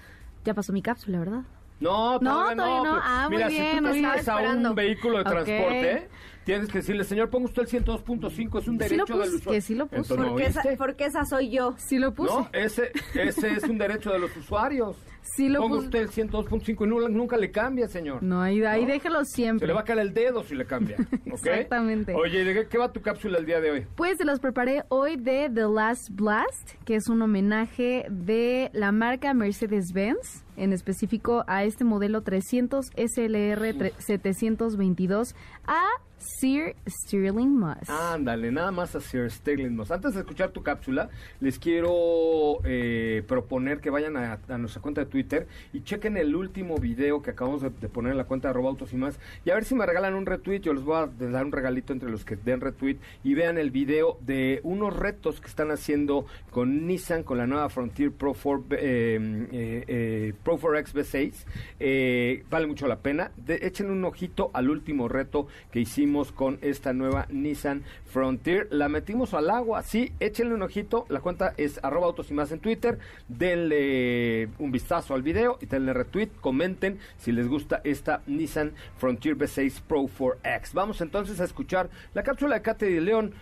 [0.49, 1.43] ya pasó mi cápsula, ¿verdad?
[1.79, 2.63] No, todavía no.
[2.63, 2.83] todavía no.
[2.83, 6.09] pero Ah, muy Mira, bien, si tú te subes a un vehículo de transporte,
[6.49, 9.37] tienes que decirle, señor, ponga usted el 102.5, es un Sí derecho lo del puse,
[9.37, 9.53] usuario.
[9.53, 10.01] que sí lo puse.
[10.01, 11.75] Entonces, ¿no Porque esa, porque esa soy yo.
[11.77, 12.33] Sí lo puse.
[12.33, 14.97] No, ese, ese es un derecho de los usuarios.
[15.21, 15.87] Sí lo Ponga puse.
[15.89, 18.23] usted el 102.5 y nu- nunca le cambia, señor.
[18.23, 18.89] No, ahí, ahí ¿No?
[18.93, 19.67] déjelo Se siempre.
[19.67, 20.97] le va a caer el dedo si le cambia.
[21.27, 22.15] Exactamente.
[22.15, 23.87] Oye, ¿de qué, qué va tu cápsula el día de hoy?
[23.95, 28.91] Pues se los preparé hoy de The Last Blast, que es un homenaje de la
[28.91, 35.35] marca Mercedes-Benz, en específico a este modelo 300 SLR tre- 722
[35.67, 35.83] a
[36.19, 37.89] Sir Stirling Moss.
[37.89, 39.91] Ándale, nada más a Sir Sterling Moss.
[39.91, 41.09] Antes de escuchar tu cápsula,
[41.41, 46.77] les quiero eh, proponer que vayan a, nuestra cuenta de Twitter y chequen el último
[46.79, 49.19] video que acabamos de, poner en la cuenta de arroba autos y más.
[49.45, 50.61] Y a ver si me regalan un retweet.
[50.61, 53.71] Yo les voy a dar un regalito entre los que den retweet y vean el
[53.71, 58.77] video de unos retos que están haciendo con Nissan, con la nueva Frontier Pro 4,
[58.77, 61.45] eh, eh, eh, Pro 4X V6.
[61.81, 63.31] Eh, vale mucho la pena.
[63.47, 68.67] Echen un ojito al último reto que hicimos con esta nueva Nissan Frontier.
[68.71, 71.05] La metimos al agua, sí, échenle un ojito.
[71.09, 72.99] La cuenta es arroba autos y más en Twitter.
[73.29, 76.31] Denle un vistazo al video y denle retweet.
[76.41, 80.73] Comenten si les gusta esta Nissan Frontier V6 Pro 4X.
[80.73, 83.35] Vamos entonces a escuchar la cápsula de Kate de León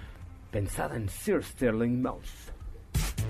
[0.50, 2.52] pensada en Sir Sterling Mouse.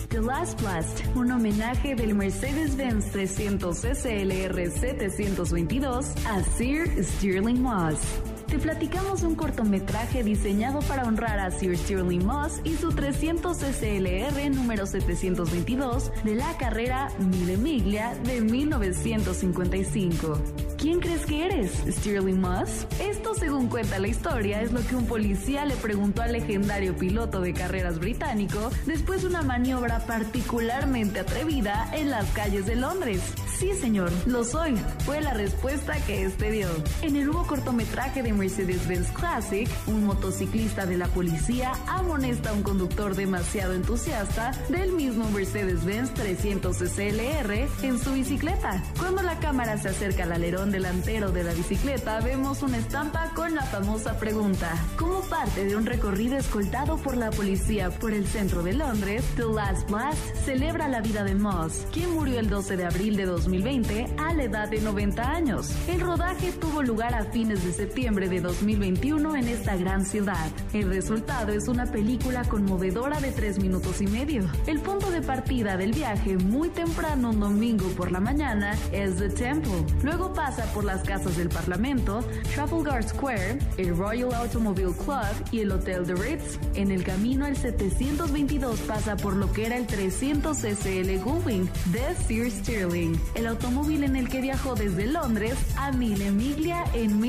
[0.09, 8.36] The Last Blast, un homenaje del Mercedes-Benz 300 SLR 722 a Sir Stirling Moss.
[8.49, 14.55] Te platicamos un cortometraje diseñado para honrar a Sir Stirling Moss y su 300 SLR
[14.55, 20.41] número 722 de la carrera Mille Miglia de 1955.
[20.79, 22.87] ¿Quién crees que eres, Stirling Moss?
[23.01, 27.41] Esto, según cuenta la historia, es lo que un policía le preguntó al legendario piloto
[27.41, 33.23] de carreras británico después de una maniobra particularmente atrevida en las calles de Londres.
[33.59, 36.69] Sí, señor, lo soy, fue la respuesta que este dio.
[37.03, 42.63] En el nuevo cortometraje de Mercedes-Benz Classic, un motociclista de la policía amonesta a un
[42.63, 48.83] conductor demasiado entusiasta del mismo Mercedes-Benz 300 SLR en su bicicleta.
[48.99, 53.55] Cuando la cámara se acerca al alerón delantero de la bicicleta, vemos una estampa con
[53.55, 54.73] la famosa pregunta.
[54.97, 59.45] Como parte de un recorrido escoltado por la policía por el centro de Londres, The
[59.45, 64.07] Last Blast celebra la vida de Moss, quien murió el 12 de abril de 2020
[64.19, 65.71] a la edad de 90 años.
[65.89, 70.51] El rodaje tuvo lugar a fines de septiembre de 2021 en esta gran ciudad.
[70.73, 74.51] El resultado es una película conmovedora de tres minutos y medio.
[74.67, 79.29] El punto de partida del viaje, muy temprano un domingo por la mañana, es The
[79.29, 79.85] Temple.
[80.03, 85.73] Luego pasa por las casas del Parlamento, Trafalgar Square, el Royal Automobile Club y el
[85.73, 86.59] Hotel de Ritz.
[86.75, 92.15] En el camino, el 722 pasa por lo que era el 300 SL Gullwing de
[92.27, 97.21] Sir Stirling, el automóvil en el que viajó desde Londres a Mille Miglia en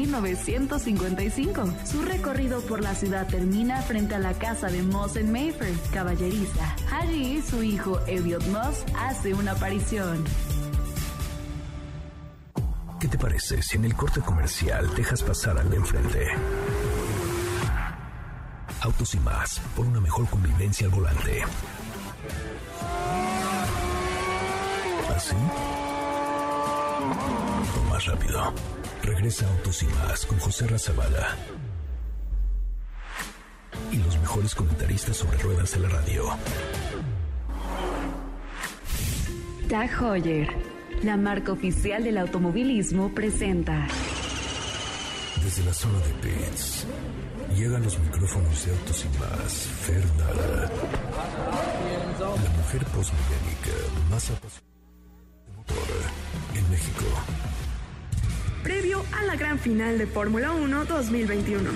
[0.93, 1.85] 1955.
[1.85, 6.75] Su recorrido por la ciudad termina frente a la casa de Moss en Mayfair, caballeriza.
[6.91, 10.23] Allí, su hijo Elliot Moss hace una aparición.
[12.99, 16.27] ¿Qué te parece si en el corte comercial dejas pasar al de enfrente?
[18.81, 21.43] Autos y más, por una mejor convivencia al volante.
[25.15, 25.35] ¿Así?
[27.75, 28.53] O más rápido.
[29.07, 31.37] Regresa Autos y más con José Razabala.
[33.89, 36.25] Y los mejores comentaristas sobre ruedas de la radio.
[39.69, 40.49] Tag Heuer,
[41.03, 43.87] la marca oficial del automovilismo, presenta
[45.41, 46.85] Desde la zona de pits,
[47.55, 50.71] llegan los micrófonos de Autos y más, Fernanda.
[52.19, 53.71] La mujer posmillénica
[54.09, 54.67] más apasionada
[55.45, 55.77] de motor
[56.55, 57.05] en México.
[58.67, 61.69] Previo a la gran final de Fórmula 1 2021.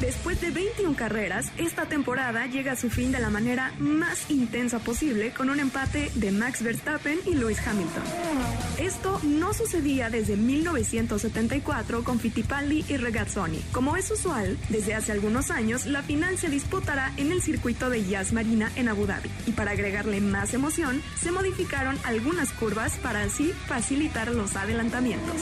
[0.00, 4.78] Después de 21 carreras, esta temporada llega a su fin de la manera más intensa
[4.78, 8.02] posible con un empate de Max Verstappen y Lewis Hamilton.
[8.78, 13.60] Esto no sucedía desde 1974 con Fittipaldi y Regazzoni.
[13.72, 18.04] Como es usual, desde hace algunos años la final se disputará en el circuito de
[18.04, 19.30] Yas Marina en Abu Dhabi.
[19.46, 25.36] Y para agregarle más emoción, se modificaron algunas curvas para así facilitar los adelantamientos.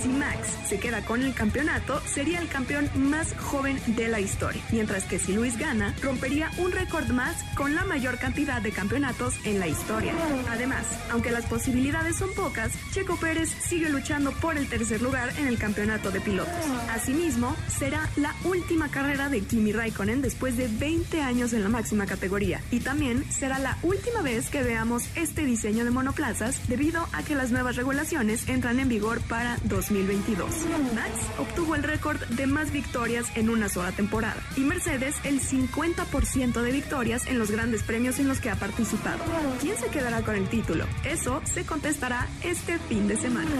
[0.00, 4.62] Si Max se queda con el campeonato, sería el campeón más joven de la historia,
[4.70, 9.34] mientras que si Luis gana, rompería un récord más con la mayor cantidad de campeonatos
[9.44, 10.12] en la historia.
[10.50, 15.46] Además, aunque las posibilidades son pocas, Checo Pérez sigue luchando por el tercer lugar en
[15.46, 16.54] el campeonato de pilotos.
[16.90, 22.06] Asimismo, será la última carrera de Kimi Raikkonen después de 20 años en la máxima
[22.06, 27.22] categoría y también será la última vez que veamos este diseño de monoplazas debido a
[27.22, 30.50] que las nuevas regulaciones entran en vigor para 2022.
[30.94, 36.60] Max obtuvo el récord de más victorias en una sola temporada y Mercedes el 50%
[36.60, 39.22] de victorias en los grandes premios en los que ha participado.
[39.60, 40.86] ¿Quién se quedará con el título?
[41.04, 43.50] Eso se contestará este fin de semana.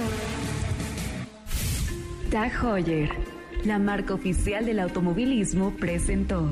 [2.31, 3.11] Tag Heuer,
[3.65, 6.49] la marca oficial del automovilismo, presentó.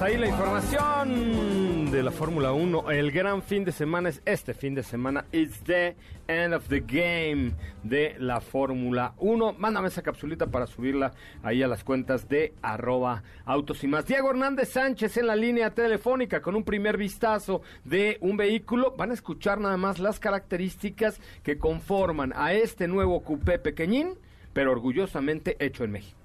[0.00, 2.90] Ahí la información de la Fórmula 1.
[2.90, 5.24] El gran fin de semana es este fin de semana.
[5.30, 5.94] It's the
[6.26, 7.52] end of the game
[7.84, 9.54] de la Fórmula 1.
[9.56, 11.12] Mándame esa capsulita para subirla
[11.44, 14.04] ahí a las cuentas de arroba autos y más.
[14.04, 18.94] Diego Hernández Sánchez en la línea telefónica con un primer vistazo de un vehículo.
[18.98, 24.18] Van a escuchar nada más las características que conforman a este nuevo coupé pequeñín,
[24.52, 26.23] pero orgullosamente hecho en México.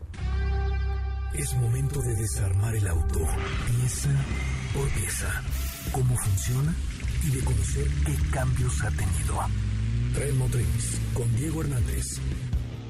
[1.34, 3.20] Es momento de desarmar el auto,
[3.68, 4.10] pieza
[4.74, 5.44] por pieza.
[5.92, 6.76] Cómo funciona
[7.26, 9.40] y de conocer qué cambios ha tenido.
[10.14, 12.20] Tren Motriz con Diego Hernández.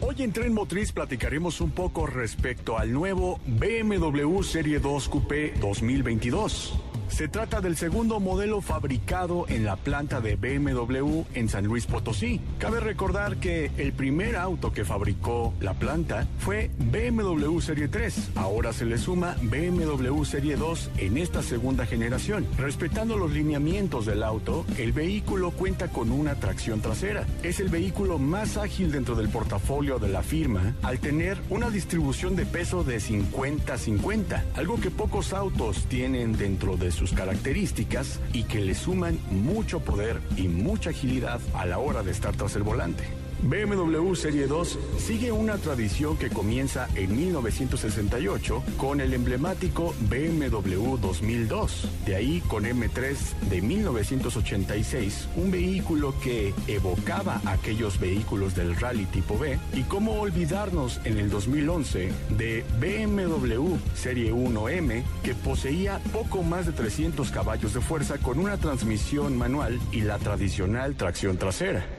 [0.01, 6.88] Hoy en Tren Motriz platicaremos un poco respecto al nuevo BMW Serie 2 Coupé 2022.
[7.09, 12.39] Se trata del segundo modelo fabricado en la planta de BMW en San Luis Potosí.
[12.59, 18.31] Cabe recordar que el primer auto que fabricó la planta fue BMW Serie 3.
[18.35, 22.47] Ahora se le suma BMW Serie 2 en esta segunda generación.
[22.57, 27.25] Respetando los lineamientos del auto, el vehículo cuenta con una tracción trasera.
[27.43, 32.35] Es el vehículo más ágil dentro del portafolio de la firma al tener una distribución
[32.35, 38.59] de peso de 50-50, algo que pocos autos tienen dentro de sus características y que
[38.59, 43.18] le suman mucho poder y mucha agilidad a la hora de estar tras el volante.
[43.43, 51.87] BMW Serie 2 sigue una tradición que comienza en 1968 con el emblemático BMW 2002.
[52.05, 53.15] De ahí con M3
[53.49, 59.57] de 1986, un vehículo que evocaba aquellos vehículos del rally tipo B.
[59.73, 66.73] Y cómo olvidarnos en el 2011 de BMW Serie 1M que poseía poco más de
[66.73, 71.98] 300 caballos de fuerza con una transmisión manual y la tradicional tracción trasera.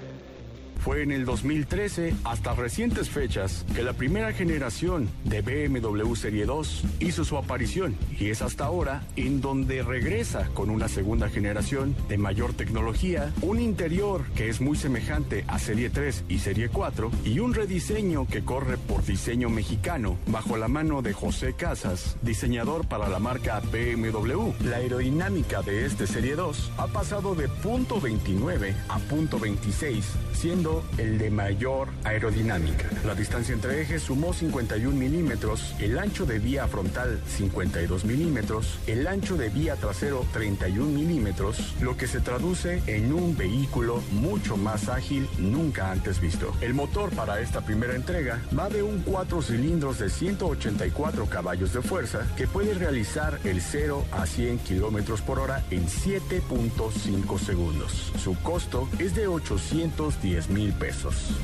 [0.80, 6.84] Fue en el 2013, hasta recientes fechas, que la primera generación de BMW Serie 2
[7.00, 12.16] hizo su aparición y es hasta ahora en donde regresa con una segunda generación de
[12.16, 17.40] mayor tecnología, un interior que es muy semejante a Serie 3 y Serie 4 y
[17.40, 23.10] un rediseño que corre por diseño mexicano bajo la mano de José Casas, diseñador para
[23.10, 24.52] la marca BMW.
[24.64, 30.69] La aerodinámica de este Serie 2 ha pasado de punto .29 a punto .26, siendo
[30.98, 32.88] el de mayor aerodinámica.
[33.04, 39.06] La distancia entre ejes sumó 51 milímetros, el ancho de vía frontal 52 milímetros, el
[39.06, 44.88] ancho de vía trasero 31 milímetros, lo que se traduce en un vehículo mucho más
[44.88, 46.54] ágil nunca antes visto.
[46.60, 51.82] El motor para esta primera entrega va de un 4 cilindros de 184 caballos de
[51.82, 58.12] fuerza que puede realizar el 0 a 100 kilómetros por hora en 7.5 segundos.
[58.22, 61.38] Su costo es de 810 mil pesos.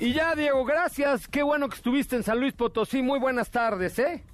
[0.00, 1.28] Y ya, Diego, gracias.
[1.28, 3.02] Qué bueno que estuviste en San Luis Potosí.
[3.02, 4.24] Muy buenas tardes, ¿eh?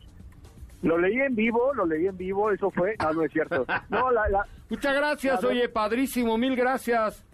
[0.83, 2.95] Lo leí en vivo, lo leí en vivo, eso fue.
[3.01, 3.67] No, no es cierto.
[3.91, 7.25] No, la, la, Muchas gracias, la- oye, padrísimo, mil gracias.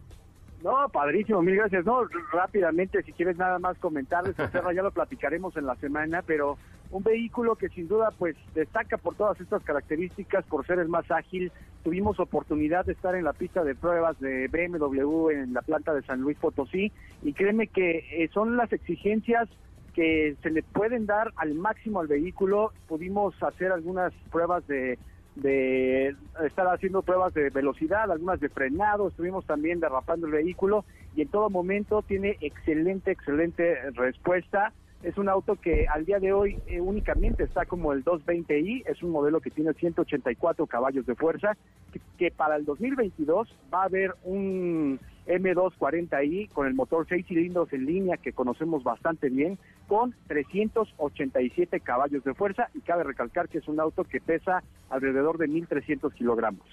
[0.63, 1.85] No, padrísimo, mil gracias.
[1.85, 6.57] No, rápidamente, si quieres nada más comentarles, ya lo platicaremos en la semana, pero
[6.95, 11.11] un vehículo que sin duda pues destaca por todas estas características, por ser el más
[11.11, 11.51] ágil.
[11.83, 16.03] Tuvimos oportunidad de estar en la pista de pruebas de BMW en la planta de
[16.03, 19.49] San Luis Potosí y créeme que eh, son las exigencias
[19.93, 22.73] que se le pueden dar al máximo al vehículo.
[22.87, 24.97] Pudimos hacer algunas pruebas de
[25.35, 26.15] de
[26.47, 30.85] estar haciendo pruebas de velocidad, algunas de frenado, estuvimos también derrapando el vehículo
[31.17, 34.73] y en todo momento tiene excelente, excelente respuesta.
[35.05, 39.03] Es un auto que al día de hoy eh, únicamente está como el 220i, es
[39.03, 41.59] un modelo que tiene 184 caballos de fuerza,
[41.93, 47.71] que, que para el 2022 va a haber un M240i con el motor 6 cilindros
[47.75, 53.59] en línea que conocemos bastante bien, con 387 caballos de fuerza y cabe recalcar que
[53.59, 56.67] es un auto que pesa alrededor de 1.300 kilogramos.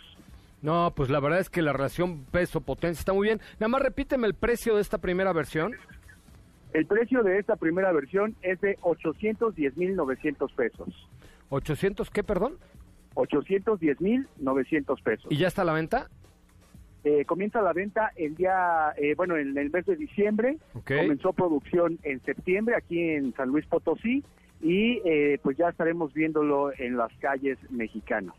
[0.61, 3.41] No, pues la verdad es que la relación peso-potencia está muy bien.
[3.59, 5.73] Nada más repíteme el precio de esta primera versión.
[6.73, 11.09] El precio de esta primera versión es de 810.900 pesos.
[11.49, 12.57] ¿800 qué, perdón?
[13.15, 15.27] 810.900 pesos.
[15.29, 16.07] ¿Y ya está a la venta?
[17.03, 20.57] Eh, comienza la venta el día, eh, bueno, en el mes de diciembre.
[20.73, 20.91] Ok.
[20.97, 24.23] Comenzó producción en septiembre aquí en San Luis Potosí
[24.61, 28.35] y eh, pues ya estaremos viéndolo en las calles mexicanas.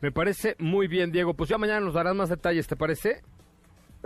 [0.00, 1.34] Me parece muy bien, Diego.
[1.34, 3.22] Pues ya mañana nos darás más detalles, ¿te parece?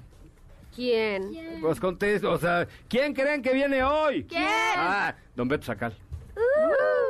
[0.75, 1.59] ¿Quién?
[1.61, 4.23] Pues contesto, o sea, ¿quién creen que viene hoy?
[4.23, 4.43] ¿Quién?
[4.75, 5.95] Ah, Don Beto Sacal.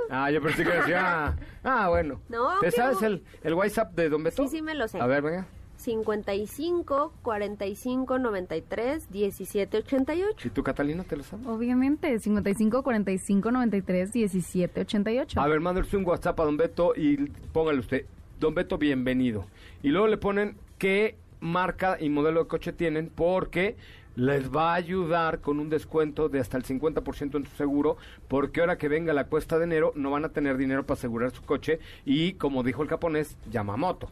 [0.10, 1.36] Ah, yo pensé que decía.
[1.64, 2.22] Ah, bueno.
[2.30, 4.44] No, ¿Te sabes el, el WhatsApp de Don Beto?
[4.44, 5.00] Sí, sí me lo sé.
[5.00, 5.48] A ver, venga.
[5.84, 10.48] 55 45 93 17 88.
[10.48, 11.46] ¿Y tú, Catalina, te lo sabes?
[11.46, 15.42] Obviamente, 55 45 93 17 88.
[15.42, 17.18] A ver, mándale un WhatsApp a Don Beto y
[17.52, 18.06] póngale usted,
[18.40, 19.46] Don Beto, bienvenido.
[19.82, 23.76] Y luego le ponen qué marca y modelo de coche tienen porque
[24.16, 28.62] les va a ayudar con un descuento de hasta el 50% en su seguro porque
[28.62, 31.42] ahora que venga la cuesta de enero no van a tener dinero para asegurar su
[31.42, 34.10] coche y como dijo el japonés, Yamamoto.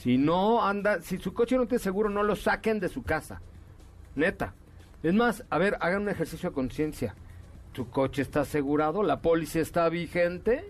[0.00, 3.42] Si no anda, si su coche no tiene seguro, no lo saquen de su casa.
[4.14, 4.54] Neta.
[5.02, 7.14] Es más, a ver, hagan un ejercicio de conciencia.
[7.74, 9.02] ¿Tu coche está asegurado?
[9.02, 10.64] ¿La póliza está vigente?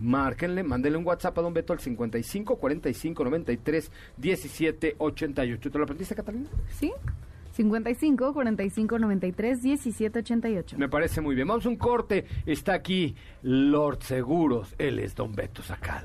[0.00, 5.70] Márquenle, mándenle un WhatsApp a Don Beto al 55 45 93 17 88.
[5.70, 6.48] ¿Te lo aprendiste, Catalina?
[6.68, 6.92] ¿Sí?
[7.52, 10.76] 55 45 93 17 88.
[10.76, 11.46] Me parece muy bien.
[11.46, 12.26] Vamos a un corte.
[12.44, 14.74] Está aquí Lord Seguros.
[14.76, 16.04] Él es Don Beto Sacal.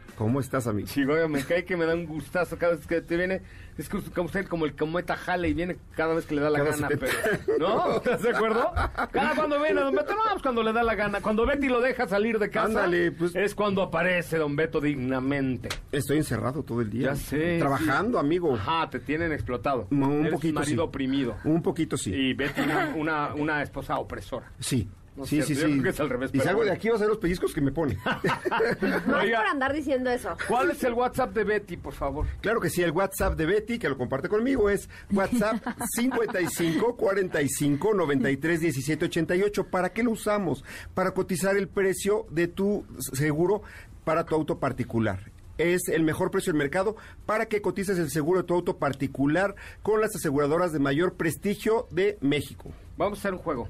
[0.17, 0.87] ¿Cómo estás, amigo?
[1.11, 3.41] Oiga, me cae que me da un gustazo cada vez que te viene.
[3.77, 6.49] Es que como usted, como el cometa jale y viene cada vez que le da
[6.51, 7.07] la Cada gana, 70.
[7.45, 7.57] pero.
[7.67, 7.91] ¿No?
[7.97, 8.71] ¿Estás de acuerdo?
[9.11, 11.21] Cada cuando viene Don Beto, no, pues cuando le da la gana.
[11.21, 13.35] Cuando Betty lo deja salir de casa, Ándale, pues.
[13.35, 15.69] es cuando aparece Don Beto dignamente.
[15.91, 17.07] Estoy encerrado todo el día.
[17.07, 17.57] Ya sé.
[17.59, 18.53] Trabajando, amigo.
[18.53, 19.87] Ajá, te tienen explotado.
[19.89, 20.87] Un Eres poquito, marido sí.
[20.87, 21.37] oprimido.
[21.45, 22.13] Un poquito sí.
[22.13, 24.51] Y Betty una, una, una esposa opresora.
[24.59, 24.87] Sí.
[25.15, 25.71] No sí, cierto, sí, yo sí.
[25.73, 27.53] creo que es al revés, y pero salgo de aquí vas a ver los pellizcos
[27.53, 27.97] que me pone.
[29.07, 29.39] No es Oiga.
[29.39, 30.35] por andar diciendo eso.
[30.47, 32.25] ¿Cuál es el WhatsApp de Betty, por favor?
[32.39, 35.57] claro que sí, el WhatsApp de Betty, que lo comparte conmigo, es WhatsApp
[35.95, 39.67] 55 45 93 17 88.
[39.67, 40.63] ¿Para qué lo usamos?
[40.93, 43.63] Para cotizar el precio de tu seguro
[44.03, 45.19] para tu auto particular.
[45.57, 46.95] es el mejor precio del mercado
[47.25, 51.87] para que cotices el seguro de tu auto particular con las aseguradoras de mayor prestigio
[51.91, 52.71] de México.
[52.97, 53.67] Vamos a hacer un juego.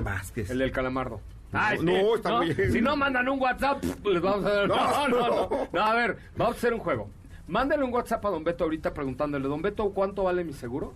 [0.00, 0.50] Vázquez.
[0.50, 1.20] El del calamardo.
[1.52, 2.72] No, no, está bien.
[2.72, 4.68] Si no mandan un WhatsApp, les vamos a dar.
[4.68, 5.68] No, no, no.
[5.72, 7.08] No, a ver, vamos a hacer un juego.
[7.48, 10.94] Mándale un WhatsApp a Don Beto ahorita preguntándole, Don Beto, ¿cuánto vale mi seguro?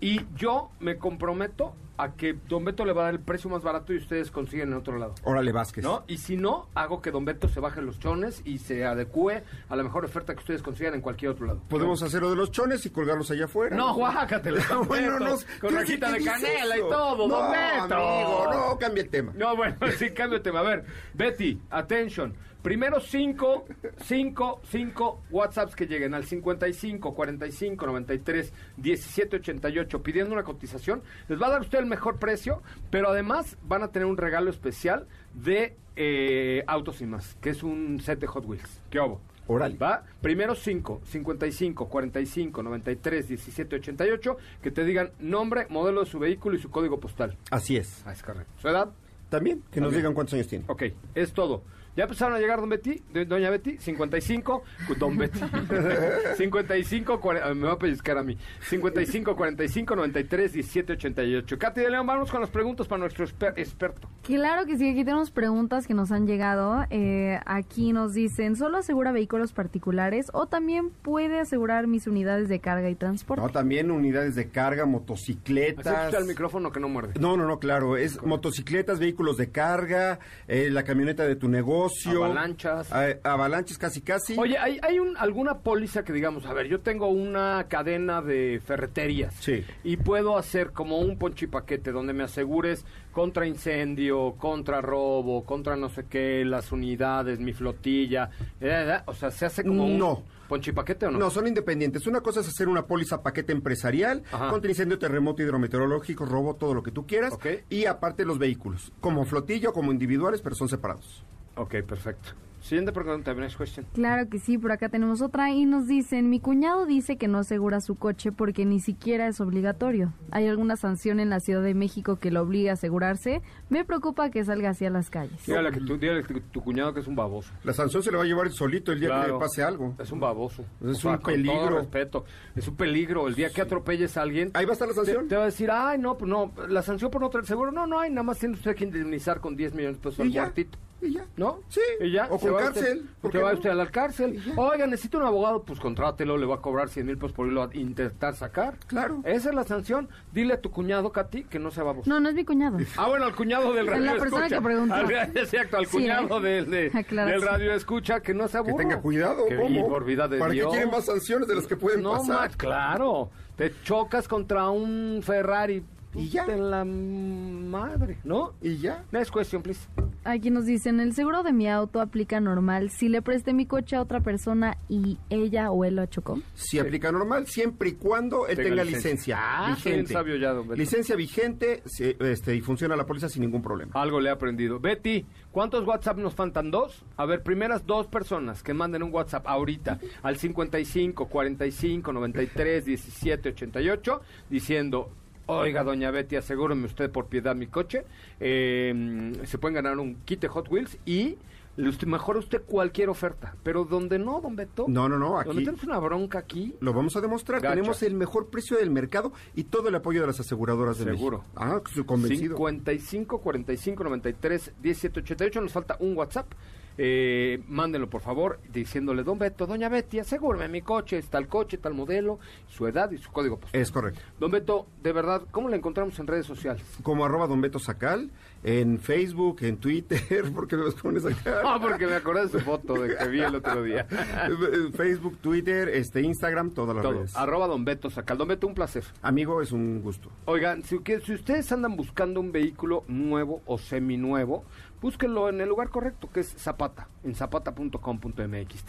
[0.00, 3.64] Y yo me comprometo a que Don Beto le va a dar el precio más
[3.64, 5.16] barato y ustedes consiguen en otro lado.
[5.24, 5.82] Órale, Vázquez.
[5.82, 6.04] ¿No?
[6.06, 9.74] Y si no, hago que Don Beto se baje los chones y se adecue a
[9.74, 11.60] la mejor oferta que ustedes consigan en cualquier otro lado.
[11.68, 13.76] Podemos hacerlo de los chones y colgarlos allá afuera.
[13.76, 15.30] No, guácatelo, Don bueno, no,
[15.60, 17.94] con ¿qué- rajita de canela y todo, no, Don Beto.
[17.96, 19.32] amigo, no, cambia el tema.
[19.34, 20.60] No, bueno, sí, cambio de tema.
[20.60, 20.84] A ver,
[21.14, 22.32] Betty, attention.
[22.62, 23.66] Primero cinco,
[24.02, 31.02] cinco, cinco WhatsApps que lleguen al 55 45 93 17 88 pidiendo una cotización.
[31.28, 34.50] Les va a dar usted el mejor precio, pero además van a tener un regalo
[34.50, 38.82] especial de eh, Autos y más, que es un set de Hot Wheels.
[38.90, 39.20] ¿Qué hago?
[39.46, 39.76] Órale.
[39.78, 46.18] Va, primero 5, 55, 45, 93, 17, 88, que te digan nombre, modelo de su
[46.18, 47.36] vehículo y su código postal.
[47.50, 48.02] Así es.
[48.04, 48.52] Ah, es correcto.
[48.60, 48.90] ¿Su edad?
[49.30, 50.64] También, que nos digan cuántos años tiene.
[50.68, 50.84] Ok,
[51.14, 51.62] es todo.
[51.98, 53.02] ¿Ya empezaron a llegar Don Betty?
[53.12, 54.62] de- Doña Betty, 55,
[55.00, 55.40] Don Betty,
[56.36, 61.58] 55, cuare- ah, me va a pellizcar a mí, 55, 45, 93, 17, 88.
[61.58, 64.08] Katy de León, vamos con las preguntas para nuestro exper- experto.
[64.22, 66.84] Claro que sí, aquí tenemos preguntas que nos han llegado.
[66.90, 72.60] Eh, aquí nos dicen, ¿solo asegura vehículos particulares o también puede asegurar mis unidades de
[72.60, 73.42] carga y transporte?
[73.42, 76.14] No, también unidades de carga, motocicletas.
[76.14, 77.14] al micrófono que no muerde.
[77.18, 77.96] No, no, no, claro.
[77.96, 81.87] Es motocicletas, vehículos de carga, eh, la camioneta de tu negocio.
[82.06, 82.92] Avalanchas.
[82.92, 84.36] A- avalanchas casi, casi.
[84.38, 88.60] Oye, ¿hay, hay un, alguna póliza que digamos, a ver, yo tengo una cadena de
[88.64, 89.64] ferreterías Sí.
[89.84, 95.88] y puedo hacer como un ponchipaquete donde me asegures contra incendio, contra robo, contra no
[95.88, 98.30] sé qué, las unidades, mi flotilla,
[98.60, 100.22] eh, eh, o sea, se hace como un No.
[100.48, 101.18] ponchipaquete o no?
[101.18, 102.06] No, son independientes.
[102.06, 104.48] Una cosa es hacer una póliza paquete empresarial Ajá.
[104.50, 107.32] contra incendio, terremoto, hidrometeorológico, robo, todo lo que tú quieras.
[107.34, 107.46] Ok.
[107.70, 111.24] Y aparte los vehículos, como flotilla o como individuales, pero son separados.
[111.58, 112.30] Ok, perfecto.
[112.60, 113.86] Siguiente pregunta, next question.
[113.94, 117.38] Claro que sí, por acá tenemos otra y nos dicen, mi cuñado dice que no
[117.38, 120.12] asegura su coche porque ni siquiera es obligatorio.
[120.32, 123.42] ¿Hay alguna sanción en la Ciudad de México que lo obligue a asegurarse?
[123.70, 125.46] Me preocupa que salga hacia las calles.
[125.46, 127.52] Dígale que tu, dígale que tu cuñado que es un baboso.
[127.62, 129.94] La sanción se le va a llevar solito el día que le pase algo.
[129.96, 130.64] Es un baboso.
[130.82, 131.58] Es O sea, un con peligro.
[131.68, 132.24] todo respeto.
[132.56, 133.28] Es un peligro.
[133.28, 134.50] El día que atropelles a alguien.
[134.54, 135.22] Ahí va a estar la sanción.
[135.22, 137.70] Te, te va a decir, ay, no, pues no, la sanción por no traer seguro.
[137.70, 140.28] No, no hay, nada más tiene usted que indemnizar con 10 millones de pesos al
[140.30, 140.76] muertito.
[141.00, 141.24] Y ya.
[141.36, 141.60] ¿No?
[141.68, 141.80] Sí.
[142.00, 142.26] Y ya.
[142.30, 143.06] O se con va usted- cárcel.
[143.20, 143.56] ¿por Se qué va no?
[143.58, 144.42] usted a la cárcel.
[144.56, 147.62] Oiga, necesita un abogado, pues contrátelo, le va a cobrar 100 mil pesos por irlo
[147.62, 148.78] a intentar sacar.
[148.88, 149.20] Claro.
[149.24, 150.08] Esa es la sanción.
[150.32, 152.10] Dile a tu cuñado, Katy, que no sea baboso.
[152.10, 152.78] No, no es mi cuñado.
[152.96, 154.56] Ah, bueno, al cuñado del A radio la persona escucha.
[154.56, 154.94] que preguntó.
[154.94, 156.64] Al, exacto, al Sí, cuñado ¿eh?
[156.64, 158.82] del, de- del radio escucha que no sea Que burro.
[158.82, 159.46] tenga cuidado.
[159.46, 159.68] Que, ¿cómo?
[159.78, 160.66] y por vida de ¿Para Dios.
[160.72, 162.50] qué quieren más sanciones de las que pueden No pasar?
[162.56, 163.30] claro.
[163.56, 165.84] Te chocas contra un Ferrari.
[166.18, 166.44] Y ya.
[166.46, 168.52] En la madre, ¿no?
[168.62, 169.04] Y ya.
[169.12, 169.86] Next question, please.
[170.24, 173.96] Aquí nos dicen, el seguro de mi auto aplica normal si le presté mi coche
[173.96, 176.38] a otra persona y ella o él lo chocó.
[176.54, 178.98] Si aplica normal, siempre y cuando él Tenga tenga, licencia.
[179.04, 179.90] licencia, Ah, vigente.
[179.96, 180.76] bien sabio ya, don Beto.
[180.78, 183.92] licencia vigente sí, este, y funciona la póliza sin ningún problema.
[183.94, 184.80] Algo le he aprendido.
[184.80, 186.70] Betty, ¿cuántos WhatsApp nos faltan?
[186.70, 187.04] ¿Dos?
[187.16, 193.48] A ver, primeras dos personas que manden un WhatsApp ahorita al 55 45 93 17
[193.50, 195.10] 88 diciendo...
[195.50, 198.04] Oiga, doña Betty, asegúreme usted por piedad mi coche.
[198.38, 201.38] Eh, se pueden ganar un kit de Hot Wheels y
[201.76, 203.54] le usted, mejora usted cualquier oferta.
[203.62, 204.84] Pero donde no, don Beto.
[204.88, 206.74] No, no, no, Donde aquí tenemos una bronca aquí.
[206.80, 207.62] lo vamos a demostrar.
[207.62, 207.74] Gacha.
[207.74, 211.38] Tenemos el mejor precio del mercado y todo el apoyo de las aseguradoras de Seguro.
[211.38, 211.54] México.
[211.56, 212.56] Ah, estoy convencido.
[212.56, 215.60] 55 45 93 17 88.
[215.62, 216.52] Nos falta un WhatsApp.
[217.00, 221.78] Eh, mándenlo por favor diciéndole, don Beto, doña Betty, asegúreme mi coche, está el coche,
[221.78, 223.80] tal modelo, su edad y su código postal.
[223.80, 224.20] Es correcto.
[224.40, 226.82] Don Beto, de verdad, ¿cómo le encontramos en redes sociales?
[227.04, 228.32] Como arroba Don Beto Sacal,
[228.64, 231.62] en Facebook, en Twitter, porque me pones acá.
[231.68, 234.06] Ah, porque me acordé de su foto de que vi el otro día.
[234.94, 237.14] Facebook, Twitter, este, Instagram, todas las Todo.
[237.14, 237.36] redes.
[237.36, 238.38] Arroba Don Beto Sacal.
[238.38, 239.04] Don Beto, un placer.
[239.22, 240.30] Amigo, es un gusto.
[240.46, 244.64] Oigan, si, si ustedes andan buscando un vehículo nuevo o seminuevo,
[245.00, 248.84] búsquenlo en el lugar correcto, que es Zapata, en zapata.com.mx,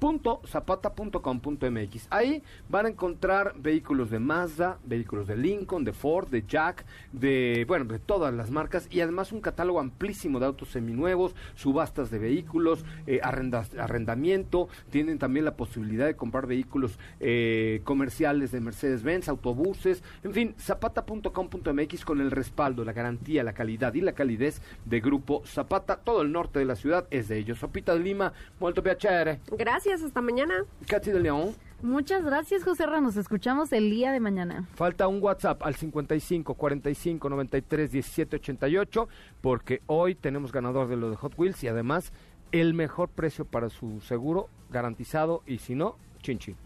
[0.00, 2.06] www.zapata.com.mx.
[2.10, 7.64] Ahí van a encontrar vehículos de Mazda, vehículos de Lincoln, de Ford, de Jack, de,
[7.66, 12.18] bueno, de todas las marcas y además un catálogo amplísimo de autos seminuevos, subastas de
[12.18, 20.02] vehículos, eh, arrendamiento, tienen también la posibilidad de comprar vehículos eh, comerciales de Mercedes-Benz, autobuses,
[20.22, 25.42] en fin, zapata.com.mx con el respaldo, la garantía, la calidad y la calidez de Grupo
[25.46, 27.58] Zapata, todo el norte de la ciudad es de ellos.
[27.58, 29.40] Sopita de Lima, molto piacere.
[29.58, 30.64] Gracias, hasta mañana.
[30.86, 31.54] Katy de León.
[31.82, 33.00] Muchas gracias, José Ra.
[33.00, 34.68] Nos escuchamos el día de mañana.
[34.74, 39.08] Falta un WhatsApp al 55 45 93 17 88
[39.40, 42.12] porque hoy tenemos ganador de lo de Hot Wheels y además
[42.52, 46.56] el mejor precio para su seguro garantizado y si no, chin chin.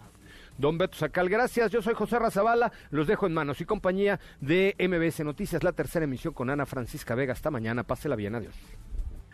[0.59, 1.71] Don Beto Sacal, gracias.
[1.71, 2.73] Yo soy José Razabala.
[2.91, 7.15] Los dejo en manos y compañía de MBS Noticias, la tercera emisión con Ana Francisca
[7.15, 7.33] Vega.
[7.33, 7.85] Hasta mañana.
[7.85, 8.35] Pásela bien.
[8.35, 8.55] Adiós.